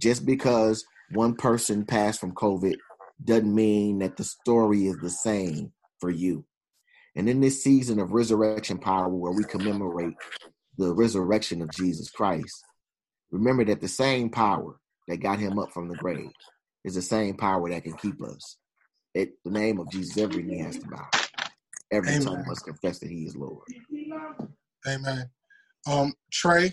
Just 0.00 0.24
because 0.24 0.84
one 1.10 1.36
person 1.36 1.84
passed 1.84 2.20
from 2.20 2.34
COVID 2.34 2.76
doesn't 3.22 3.54
mean 3.54 3.98
that 3.98 4.16
the 4.16 4.24
story 4.24 4.86
is 4.86 4.98
the 4.98 5.10
same 5.10 5.72
for 6.00 6.10
you. 6.10 6.44
And 7.14 7.28
in 7.28 7.40
this 7.40 7.62
season 7.62 7.98
of 8.00 8.12
resurrection 8.12 8.78
power, 8.78 9.08
where 9.08 9.32
we 9.32 9.44
commemorate 9.44 10.14
the 10.78 10.94
resurrection 10.94 11.60
of 11.60 11.70
Jesus 11.70 12.10
Christ, 12.10 12.64
remember 13.30 13.64
that 13.66 13.82
the 13.82 13.88
same 13.88 14.30
power 14.30 14.80
that 15.06 15.18
got 15.18 15.38
him 15.38 15.58
up 15.58 15.70
from 15.72 15.88
the 15.88 15.96
grave 15.96 16.30
is 16.84 16.94
the 16.94 17.02
same 17.02 17.36
power 17.36 17.68
that 17.68 17.84
can 17.84 17.96
keep 17.96 18.22
us. 18.22 18.56
At 19.14 19.28
the 19.44 19.50
name 19.50 19.78
of 19.80 19.90
Jesus, 19.90 20.16
every 20.16 20.42
knee 20.42 20.60
has 20.60 20.78
to 20.78 20.86
bow. 20.86 21.08
Every 21.92 22.10
Amen. 22.10 22.22
tongue 22.22 22.44
must 22.46 22.64
confess 22.64 23.00
that 23.00 23.10
he 23.10 23.24
is 23.24 23.36
Lord. 23.36 23.64
Amen. 24.86 25.28
Um, 25.86 26.14
Trey, 26.32 26.72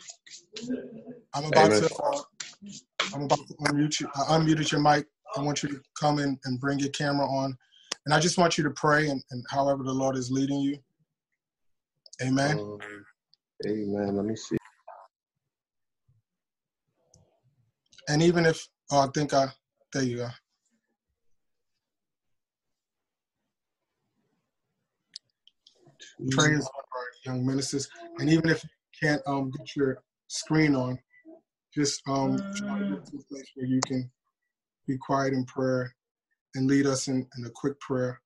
I'm 1.34 1.46
about 1.46 1.72
Amen. 1.72 1.82
to 1.82 1.96
uh, 1.96 2.22
I'm 3.13 3.24
about 3.24 3.39
to 3.47 3.53
unmute 3.65 3.99
you. 3.99 4.09
I 4.15 4.38
unmuted 4.38 4.72
your 4.72 4.82
mic. 4.82 5.05
I 5.36 5.41
want 5.41 5.63
you 5.63 5.70
to 5.70 5.82
come 5.99 6.20
in 6.20 6.39
and 6.45 6.59
bring 6.59 6.80
your 6.80 6.89
camera 6.89 7.26
on, 7.28 7.57
and 8.05 8.13
I 8.13 8.20
just 8.20 8.38
want 8.38 8.57
you 8.57 8.63
to 8.63 8.72
pray 8.72 9.09
and, 9.09 9.22
and 9.32 9.43
however 9.49 9.84
the 9.84 9.91
Lord 9.91 10.15
is 10.15 10.32
leading 10.32 10.59
you. 10.59 10.78
Amen. 12.22 12.57
Um, 12.57 12.80
amen. 13.65 14.15
Let 14.15 14.26
me 14.26 14.36
see. 14.36 14.57
And 18.09 18.22
even 18.22 18.45
if 18.45 18.68
oh, 18.91 19.01
I 19.01 19.07
think 19.13 19.34
I 19.34 19.47
there 19.93 20.03
you 20.03 20.18
go. 20.18 20.30
Trey 26.32 26.53
is 26.53 26.63
one 26.63 26.84
of 26.84 26.89
our 26.95 27.34
young 27.34 27.45
ministers, 27.45 27.88
and 28.18 28.30
even 28.30 28.49
if 28.49 28.63
you 28.63 28.70
can't 29.01 29.22
um, 29.28 29.51
get 29.51 29.76
your 29.76 29.99
screen 30.28 30.74
on, 30.76 30.97
just 31.78 32.02
um, 32.08 32.38
try 32.56 32.80
to 32.80 32.86
get 32.86 33.06
to 33.06 33.18
a 33.18 33.24
place 33.32 33.46
where 33.56 33.68
you 33.68 33.80
can 33.86 34.10
be 34.88 34.98
quiet 34.98 35.34
in 35.34 35.46
prayer 35.46 35.94
and 36.56 36.68
lead 36.68 36.88
us 36.88 37.08
in, 37.08 37.28
in 37.38 37.46
a 37.46 37.50
quick 37.54 37.80
prayer. 37.80 38.20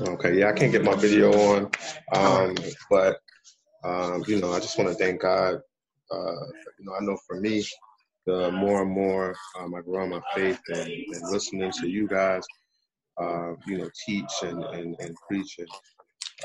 Okay, 0.00 0.38
yeah, 0.38 0.48
I 0.48 0.52
can't 0.52 0.70
get 0.70 0.84
my 0.84 0.94
video 0.94 1.32
on, 1.32 1.70
um, 2.12 2.54
but 2.88 3.18
um, 3.82 4.22
you 4.28 4.40
know, 4.40 4.52
I 4.52 4.60
just 4.60 4.78
want 4.78 4.90
to 4.90 4.94
thank 4.94 5.22
God. 5.22 5.54
Uh, 6.12 6.46
you 6.78 6.84
know, 6.84 6.92
I 6.94 7.02
know 7.02 7.18
for 7.26 7.40
me, 7.40 7.64
the 8.26 8.52
more 8.52 8.82
and 8.82 8.90
more 8.90 9.34
um, 9.58 9.74
I 9.74 9.80
grow 9.80 10.04
in 10.04 10.10
my 10.10 10.20
faith 10.34 10.60
and, 10.68 10.88
and 10.88 11.32
listening 11.32 11.72
to 11.80 11.88
you 11.88 12.06
guys, 12.06 12.44
uh, 13.20 13.54
you 13.66 13.78
know, 13.78 13.90
teach 14.06 14.30
and, 14.42 14.62
and, 14.62 14.94
and 15.00 15.16
preach 15.28 15.58
and 15.58 15.68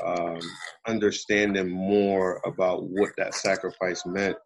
um, 0.04 0.40
understanding 0.86 1.68
more 1.68 2.40
about 2.44 2.84
what 2.84 3.10
that 3.18 3.34
sacrifice 3.34 4.04
meant 4.06 4.36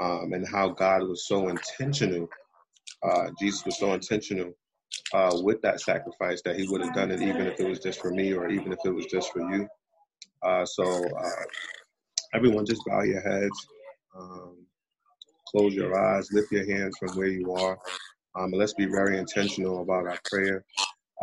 um, 0.00 0.32
and 0.32 0.46
how 0.46 0.68
God 0.68 1.02
was 1.02 1.26
so 1.26 1.48
intentional. 1.48 2.28
Uh, 3.02 3.30
Jesus 3.40 3.64
was 3.64 3.78
so 3.78 3.92
intentional 3.94 4.52
uh, 5.12 5.36
with 5.42 5.60
that 5.62 5.80
sacrifice 5.80 6.42
that 6.42 6.56
he 6.58 6.68
would 6.68 6.80
have 6.80 6.94
done 6.94 7.10
it 7.10 7.20
even 7.20 7.46
if 7.46 7.58
it 7.60 7.68
was 7.68 7.80
just 7.80 8.00
for 8.00 8.10
me 8.10 8.32
or 8.32 8.48
even 8.48 8.72
if 8.72 8.78
it 8.84 8.90
was 8.90 9.06
just 9.06 9.32
for 9.32 9.40
you. 9.52 9.68
Uh, 10.42 10.64
so, 10.64 10.84
uh, 10.84 11.44
everyone, 12.34 12.66
just 12.66 12.84
bow 12.86 13.02
your 13.02 13.20
heads, 13.20 13.66
um, 14.18 14.56
close 15.48 15.74
your 15.74 15.98
eyes, 15.98 16.28
lift 16.32 16.50
your 16.52 16.66
hands 16.66 16.96
from 16.98 17.16
where 17.16 17.28
you 17.28 17.52
are. 17.52 17.78
Um, 18.34 18.46
and 18.46 18.56
let's 18.58 18.74
be 18.74 18.86
very 18.86 19.18
intentional 19.18 19.82
about 19.82 20.06
our 20.06 20.18
prayer. 20.30 20.64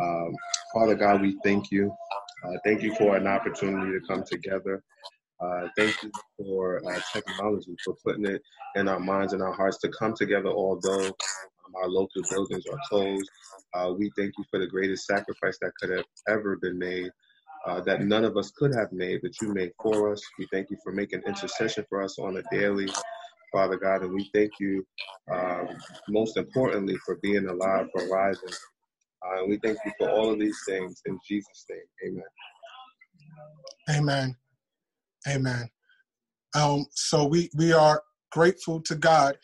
Um, 0.00 0.34
Father 0.72 0.94
God, 0.94 1.20
we 1.20 1.36
thank 1.44 1.70
you. 1.70 1.92
Uh, 2.44 2.56
thank 2.64 2.82
you 2.82 2.94
for 2.94 3.16
an 3.16 3.26
opportunity 3.26 3.98
to 3.98 4.06
come 4.06 4.24
together. 4.24 4.82
Uh, 5.40 5.68
thank 5.76 5.94
you 6.02 6.10
for 6.36 6.82
uh, 6.86 7.00
technology, 7.12 7.74
for 7.84 7.94
putting 8.04 8.26
it 8.26 8.42
in 8.76 8.88
our 8.88 9.00
minds 9.00 9.32
and 9.32 9.42
our 9.42 9.52
hearts 9.52 9.78
to 9.78 9.88
come 9.88 10.14
together, 10.14 10.48
although 10.48 11.06
um, 11.06 11.74
our 11.82 11.88
local 11.88 12.22
buildings 12.30 12.64
are 12.70 12.78
closed. 12.88 13.30
Uh, 13.72 13.92
we 13.96 14.10
thank 14.18 14.32
you 14.36 14.44
for 14.50 14.58
the 14.58 14.66
greatest 14.66 15.06
sacrifice 15.06 15.58
that 15.60 15.72
could 15.80 15.90
have 15.90 16.04
ever 16.28 16.56
been 16.56 16.78
made, 16.78 17.10
uh, 17.66 17.80
that 17.80 18.02
none 18.02 18.24
of 18.24 18.36
us 18.36 18.50
could 18.50 18.74
have 18.74 18.92
made, 18.92 19.20
but 19.22 19.40
you 19.40 19.52
made 19.52 19.70
for 19.82 20.12
us. 20.12 20.22
We 20.38 20.46
thank 20.52 20.70
you 20.70 20.76
for 20.82 20.92
making 20.92 21.22
intercession 21.26 21.86
for 21.88 22.02
us 22.02 22.18
on 22.18 22.36
a 22.36 22.42
daily, 22.50 22.88
Father 23.52 23.76
God, 23.76 24.02
and 24.02 24.12
we 24.12 24.28
thank 24.34 24.50
you 24.60 24.84
um, 25.32 25.68
most 26.08 26.36
importantly 26.36 26.96
for 27.06 27.16
being 27.22 27.46
alive, 27.46 27.86
for 27.94 28.08
rising, 28.08 28.54
uh, 29.24 29.40
and 29.40 29.48
we 29.48 29.58
thank 29.62 29.78
you 29.86 29.92
for 29.98 30.10
all 30.10 30.32
of 30.32 30.38
these 30.38 30.58
things 30.68 31.00
in 31.06 31.18
Jesus' 31.26 31.64
name. 31.70 32.18
Amen. 33.88 33.98
Amen. 33.98 34.36
Amen. 35.28 35.68
Um, 36.54 36.86
so 36.92 37.24
we, 37.24 37.50
we 37.54 37.72
are 37.72 38.02
grateful 38.32 38.80
to 38.82 38.94
God 38.94 39.36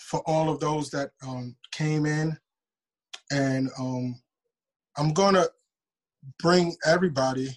for 0.00 0.20
all 0.26 0.50
of 0.50 0.60
those 0.60 0.90
that 0.90 1.10
um, 1.26 1.54
came 1.72 2.06
in. 2.06 2.36
And 3.30 3.70
um, 3.78 4.20
I'm 4.96 5.12
going 5.12 5.34
to 5.34 5.50
bring 6.40 6.74
everybody 6.84 7.56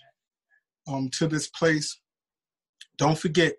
um, 0.88 1.10
to 1.14 1.28
this 1.28 1.48
place. 1.48 2.00
Don't 2.98 3.18
forget, 3.18 3.54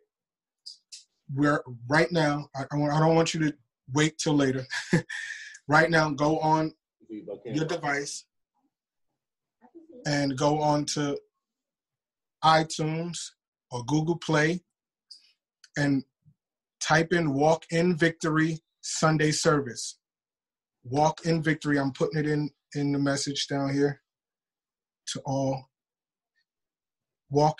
we're 1.34 1.62
right 1.88 2.12
now, 2.12 2.48
I, 2.54 2.62
I 2.62 3.00
don't 3.00 3.14
want 3.14 3.34
you 3.34 3.40
to 3.40 3.54
wait 3.92 4.18
till 4.18 4.34
later. 4.34 4.64
right 5.68 5.90
now, 5.90 6.10
go 6.10 6.38
on 6.38 6.72
your 7.46 7.64
device 7.64 8.26
and 10.06 10.36
go 10.36 10.60
on 10.60 10.84
to 10.84 11.18
iTunes 12.42 13.18
or 13.70 13.84
Google 13.84 14.16
Play 14.16 14.62
and 15.76 16.04
type 16.80 17.12
in 17.12 17.32
Walk 17.32 17.64
in 17.70 17.96
Victory 17.96 18.60
Sunday 18.82 19.30
Service. 19.30 19.98
Walk 20.84 21.24
in 21.24 21.42
Victory. 21.42 21.78
I'm 21.78 21.92
putting 21.92 22.20
it 22.20 22.28
in 22.28 22.50
in 22.74 22.92
the 22.92 22.98
message 22.98 23.46
down 23.46 23.72
here 23.72 24.00
to 25.06 25.20
all. 25.24 25.70
Walk 27.30 27.58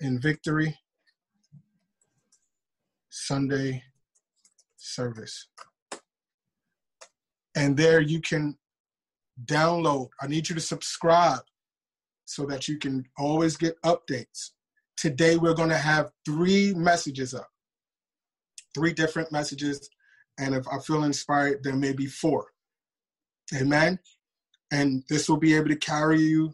in 0.00 0.20
Victory 0.20 0.76
Sunday 3.08 3.82
service. 4.76 5.48
And 7.56 7.76
there 7.76 8.00
you 8.00 8.20
can 8.20 8.56
download. 9.44 10.08
I 10.20 10.26
need 10.26 10.48
you 10.48 10.54
to 10.54 10.60
subscribe 10.60 11.42
so 12.24 12.44
that 12.46 12.68
you 12.68 12.78
can 12.78 13.04
always 13.16 13.56
get 13.56 13.80
updates. 13.82 14.50
Today 14.96 15.36
we're 15.36 15.54
going 15.54 15.68
to 15.68 15.78
have 15.78 16.10
three 16.24 16.74
messages 16.74 17.34
up, 17.34 17.48
three 18.74 18.92
different 18.92 19.32
messages. 19.32 19.88
And 20.38 20.54
if 20.54 20.66
I 20.68 20.78
feel 20.80 21.04
inspired, 21.04 21.62
there 21.62 21.76
may 21.76 21.92
be 21.92 22.06
four. 22.06 22.48
Amen. 23.54 23.98
And 24.70 25.02
this 25.08 25.28
will 25.28 25.38
be 25.38 25.54
able 25.54 25.68
to 25.68 25.76
carry 25.76 26.20
you 26.20 26.52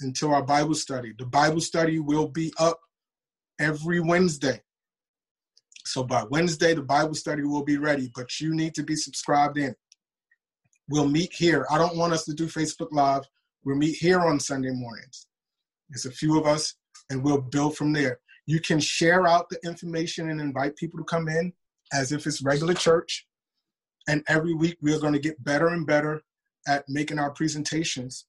until 0.00 0.34
our 0.34 0.42
Bible 0.42 0.74
study. 0.74 1.12
The 1.18 1.26
Bible 1.26 1.60
study 1.60 1.98
will 1.98 2.28
be 2.28 2.52
up 2.58 2.80
every 3.60 4.00
Wednesday. 4.00 4.62
So 5.84 6.04
by 6.04 6.24
Wednesday, 6.30 6.74
the 6.74 6.82
Bible 6.82 7.14
study 7.14 7.42
will 7.42 7.64
be 7.64 7.76
ready, 7.76 8.10
but 8.14 8.40
you 8.40 8.54
need 8.54 8.74
to 8.76 8.82
be 8.82 8.96
subscribed 8.96 9.58
in. 9.58 9.74
We'll 10.92 11.08
meet 11.08 11.32
here. 11.32 11.66
I 11.70 11.78
don't 11.78 11.96
want 11.96 12.12
us 12.12 12.26
to 12.26 12.34
do 12.34 12.44
Facebook 12.44 12.88
Live. 12.92 13.22
We'll 13.64 13.78
meet 13.78 13.96
here 13.96 14.20
on 14.20 14.38
Sunday 14.38 14.72
mornings. 14.72 15.26
There's 15.88 16.04
a 16.04 16.10
few 16.10 16.38
of 16.38 16.46
us, 16.46 16.74
and 17.08 17.24
we'll 17.24 17.40
build 17.40 17.78
from 17.78 17.94
there. 17.94 18.20
You 18.44 18.60
can 18.60 18.78
share 18.78 19.26
out 19.26 19.48
the 19.48 19.58
information 19.64 20.28
and 20.28 20.38
invite 20.38 20.76
people 20.76 20.98
to 20.98 21.04
come 21.04 21.28
in 21.28 21.54
as 21.94 22.12
if 22.12 22.26
it's 22.26 22.42
regular 22.42 22.74
church. 22.74 23.26
And 24.06 24.22
every 24.28 24.52
week, 24.52 24.76
we're 24.82 24.98
going 24.98 25.14
to 25.14 25.18
get 25.18 25.42
better 25.42 25.68
and 25.68 25.86
better 25.86 26.20
at 26.68 26.84
making 26.88 27.18
our 27.18 27.30
presentations 27.30 28.26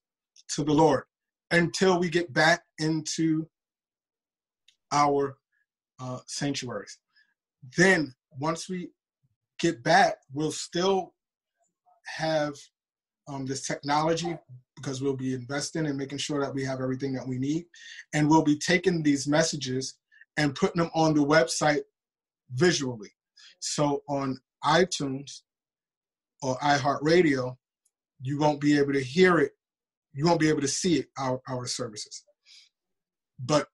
to 0.54 0.64
the 0.64 0.72
Lord 0.72 1.04
until 1.50 2.00
we 2.00 2.08
get 2.08 2.32
back 2.32 2.62
into 2.78 3.46
our 4.90 5.36
uh, 6.00 6.20
sanctuaries. 6.24 6.96
Then 7.76 8.14
once 8.40 8.70
we 8.70 8.88
get 9.60 9.82
back, 9.82 10.16
we'll 10.32 10.50
still 10.50 11.12
have 12.06 12.54
um, 13.28 13.46
this 13.46 13.66
technology 13.66 14.36
because 14.76 15.00
we'll 15.00 15.16
be 15.16 15.34
investing 15.34 15.86
and 15.86 15.96
making 15.96 16.18
sure 16.18 16.40
that 16.40 16.54
we 16.54 16.64
have 16.64 16.80
everything 16.80 17.12
that 17.14 17.26
we 17.26 17.38
need. 17.38 17.64
And 18.12 18.28
we'll 18.28 18.42
be 18.42 18.58
taking 18.58 19.02
these 19.02 19.26
messages 19.26 19.94
and 20.36 20.54
putting 20.54 20.82
them 20.82 20.90
on 20.94 21.14
the 21.14 21.24
website 21.24 21.82
visually. 22.52 23.10
So 23.60 24.02
on 24.08 24.38
iTunes 24.64 25.42
or 26.42 26.56
iHeartRadio, 26.58 27.56
you 28.20 28.38
won't 28.38 28.60
be 28.60 28.78
able 28.78 28.92
to 28.92 29.02
hear 29.02 29.38
it. 29.38 29.52
You 30.12 30.26
won't 30.26 30.40
be 30.40 30.48
able 30.48 30.60
to 30.60 30.68
see 30.68 30.96
it, 30.96 31.06
our, 31.18 31.40
our 31.48 31.66
services. 31.66 32.24
But 33.38 33.66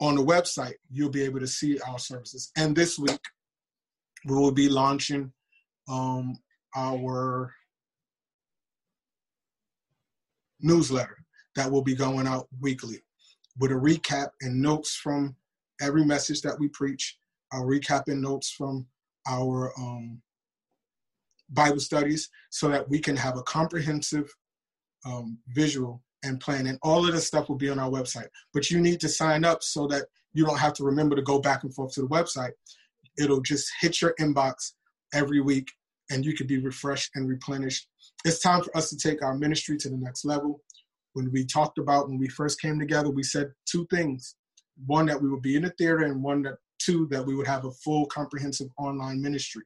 on 0.00 0.14
the 0.16 0.24
website, 0.24 0.74
you'll 0.90 1.10
be 1.10 1.22
able 1.22 1.40
to 1.40 1.46
see 1.46 1.78
our 1.80 1.98
services. 1.98 2.50
And 2.56 2.74
this 2.74 2.98
week, 2.98 3.20
we 4.24 4.34
will 4.34 4.52
be 4.52 4.68
launching 4.68 5.32
um, 5.88 6.38
our 6.76 7.52
newsletter 10.60 11.16
that 11.56 11.70
will 11.70 11.82
be 11.82 11.94
going 11.94 12.26
out 12.26 12.48
weekly 12.60 13.02
with 13.58 13.70
a 13.70 13.74
recap 13.74 14.28
and 14.40 14.60
notes 14.60 14.94
from 14.94 15.34
every 15.80 16.04
message 16.04 16.42
that 16.42 16.58
we 16.58 16.68
preach, 16.68 17.18
our 17.52 17.62
recap 17.62 18.04
and 18.08 18.22
notes 18.22 18.50
from 18.50 18.86
our 19.26 19.72
um, 19.78 20.20
Bible 21.50 21.80
studies 21.80 22.30
so 22.50 22.68
that 22.68 22.88
we 22.88 22.98
can 22.98 23.16
have 23.16 23.36
a 23.36 23.42
comprehensive 23.42 24.32
um, 25.04 25.38
visual 25.48 26.02
and 26.22 26.40
plan. 26.40 26.66
And 26.66 26.78
all 26.82 27.06
of 27.06 27.12
this 27.12 27.26
stuff 27.26 27.48
will 27.48 27.56
be 27.56 27.70
on 27.70 27.78
our 27.78 27.90
website. 27.90 28.28
But 28.52 28.70
you 28.70 28.80
need 28.80 29.00
to 29.00 29.08
sign 29.08 29.44
up 29.44 29.62
so 29.62 29.86
that 29.88 30.06
you 30.32 30.44
don't 30.44 30.58
have 30.58 30.74
to 30.74 30.84
remember 30.84 31.16
to 31.16 31.22
go 31.22 31.40
back 31.40 31.64
and 31.64 31.74
forth 31.74 31.92
to 31.94 32.02
the 32.02 32.08
website. 32.08 32.52
It'll 33.18 33.40
just 33.40 33.70
hit 33.80 34.00
your 34.00 34.14
inbox 34.20 34.72
every 35.12 35.40
week 35.40 35.72
and 36.10 36.24
you 36.24 36.34
can 36.34 36.46
be 36.46 36.58
refreshed 36.58 37.10
and 37.14 37.28
replenished. 37.28 37.88
It's 38.24 38.40
time 38.40 38.62
for 38.62 38.76
us 38.76 38.90
to 38.90 38.96
take 38.96 39.22
our 39.22 39.34
ministry 39.34 39.76
to 39.78 39.88
the 39.88 39.96
next 39.96 40.24
level. 40.24 40.62
when 41.14 41.30
we 41.32 41.44
talked 41.44 41.78
about 41.78 42.08
when 42.08 42.18
we 42.18 42.28
first 42.28 42.60
came 42.60 42.78
together, 42.78 43.10
we 43.10 43.24
said 43.24 43.52
two 43.66 43.84
things. 43.90 44.36
One 44.86 45.06
that 45.06 45.20
we 45.20 45.28
would 45.28 45.42
be 45.42 45.56
in 45.56 45.62
the 45.62 45.70
theater, 45.70 46.04
and 46.04 46.22
one 46.22 46.42
that 46.42 46.58
two 46.78 47.06
that 47.10 47.24
we 47.24 47.34
would 47.34 47.46
have 47.46 47.64
a 47.64 47.70
full 47.72 48.06
comprehensive 48.06 48.68
online 48.78 49.20
ministry. 49.20 49.62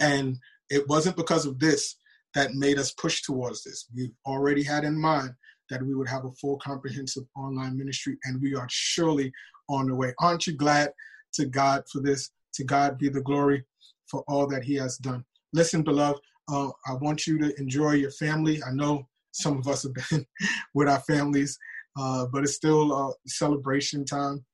And 0.00 0.36
it 0.70 0.86
wasn't 0.86 1.16
because 1.16 1.46
of 1.46 1.58
this 1.58 1.96
that 2.34 2.54
made 2.54 2.78
us 2.78 2.92
push 2.92 3.22
towards 3.22 3.64
this. 3.64 3.86
We 3.94 4.12
already 4.26 4.62
had 4.62 4.84
in 4.84 5.00
mind 5.00 5.30
that 5.70 5.82
we 5.82 5.94
would 5.94 6.08
have 6.08 6.24
a 6.24 6.32
full 6.32 6.58
comprehensive 6.58 7.24
online 7.36 7.76
ministry, 7.76 8.18
and 8.24 8.40
we 8.40 8.54
are 8.54 8.68
surely 8.70 9.32
on 9.68 9.86
the 9.86 9.94
way. 9.94 10.12
Aren't 10.20 10.46
you 10.46 10.54
glad 10.54 10.92
to 11.34 11.46
God 11.46 11.84
for 11.90 12.00
this? 12.00 12.30
To 12.54 12.64
God 12.64 12.98
be 12.98 13.08
the 13.08 13.20
glory 13.20 13.64
for 14.10 14.24
all 14.28 14.46
that 14.48 14.64
He 14.64 14.74
has 14.74 14.96
done. 14.98 15.24
Listen, 15.52 15.82
beloved, 15.82 16.20
uh, 16.50 16.68
I 16.86 16.94
want 16.94 17.26
you 17.26 17.38
to 17.38 17.58
enjoy 17.60 17.92
your 17.92 18.10
family. 18.12 18.62
I 18.62 18.72
know 18.72 19.06
some 19.32 19.58
of 19.58 19.68
us 19.68 19.84
have 19.84 19.94
been 20.10 20.26
with 20.74 20.88
our 20.88 21.00
families, 21.00 21.58
uh, 21.98 22.26
but 22.26 22.42
it's 22.42 22.54
still 22.54 22.92
uh, 22.92 23.12
celebration 23.26 24.04
time. 24.04 24.44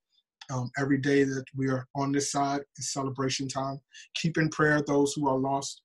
Um, 0.53 0.71
every 0.79 0.99
day 0.99 1.25
that 1.25 1.45
we 1.57 1.71
are 1.71 1.87
on 1.97 2.13
this 2.13 2.31
side 2.31 2.61
is 2.77 2.93
celebration 2.93 3.49
time. 3.49 3.81
Keep 4.15 4.37
in 4.37 4.51
prayer 4.51 4.83
those 4.83 5.15
who 5.15 5.27
are 5.27 5.39
lost. 5.39 5.81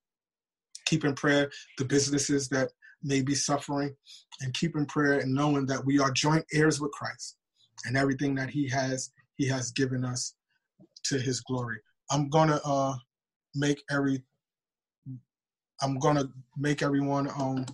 Keep 0.86 1.05
in 1.05 1.15
prayer 1.15 1.49
the 1.78 1.86
businesses 1.86 2.49
that 2.49 2.70
may 3.01 3.22
be 3.22 3.36
suffering, 3.36 3.95
and 4.41 4.53
keep 4.53 4.76
in 4.76 4.86
prayer 4.86 5.20
and 5.20 5.34
knowing 5.34 5.65
that 5.67 5.86
we 5.86 5.99
are 5.99 6.11
joint 6.11 6.43
heirs 6.53 6.82
with 6.82 6.91
Christ, 6.91 7.38
and 7.86 7.95
everything 7.95 8.36
that 8.36 8.49
He 8.49 8.67
has, 8.70 9.11
He 9.38 9.47
has 9.47 9.72
given 9.72 10.03
us 10.03 10.36
to 11.05 11.17
His 11.17 11.39
glory. 11.41 11.78
I'm 12.11 12.28
gonna 12.30 12.59
uh, 12.65 12.95
make 13.55 13.83
every. 13.89 14.23
I'm 15.81 15.97
gonna 15.99 16.25
make 16.57 16.81
everyone 16.81 17.29
um, 17.29 17.65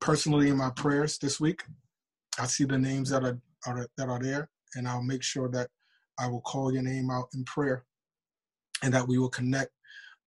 personally 0.00 0.50
in 0.50 0.56
my 0.56 0.70
prayers 0.70 1.18
this 1.18 1.40
week. 1.40 1.62
I 2.38 2.46
see 2.46 2.64
the 2.64 2.78
names 2.78 3.10
that 3.10 3.24
are, 3.24 3.38
are 3.66 3.86
that 3.96 4.08
are 4.08 4.20
there, 4.20 4.50
and 4.74 4.86
I'll 4.88 5.02
make 5.02 5.22
sure 5.22 5.48
that 5.50 5.68
I 6.18 6.28
will 6.28 6.42
call 6.42 6.72
your 6.72 6.82
name 6.82 7.10
out 7.10 7.28
in 7.34 7.44
prayer, 7.44 7.84
and 8.82 8.92
that 8.94 9.08
we 9.08 9.18
will 9.18 9.30
connect 9.30 9.70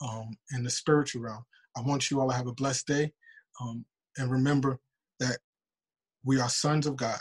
um, 0.02 0.38
in 0.54 0.64
the 0.64 0.70
spiritual 0.70 1.24
realm. 1.24 1.46
I 1.78 1.82
want 1.82 2.10
you 2.10 2.20
all 2.20 2.30
to 2.30 2.36
have 2.36 2.48
a 2.48 2.54
blessed 2.54 2.88
day, 2.88 3.14
um, 3.62 3.86
and 4.18 4.32
remember 4.32 4.80
that 5.20 5.38
we 6.24 6.40
are 6.40 6.50
sons 6.50 6.88
of 6.88 6.96
God, 6.96 7.20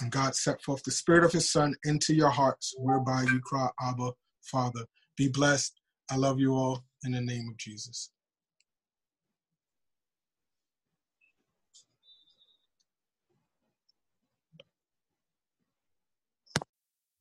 and 0.00 0.10
God 0.10 0.34
set 0.34 0.62
forth 0.62 0.82
the 0.82 0.90
Spirit 0.90 1.24
of 1.24 1.32
His 1.32 1.50
Son 1.50 1.74
into 1.84 2.14
your 2.14 2.30
hearts, 2.30 2.74
whereby 2.78 3.22
you 3.22 3.40
cry, 3.40 3.68
Abba, 3.80 4.12
Father. 4.42 4.84
Be 5.16 5.28
blessed. 5.28 5.74
I 6.10 6.16
love 6.16 6.40
you 6.40 6.54
all 6.54 6.84
in 7.04 7.12
the 7.12 7.22
name 7.22 7.48
of 7.50 7.58
Jesus. 7.58 8.10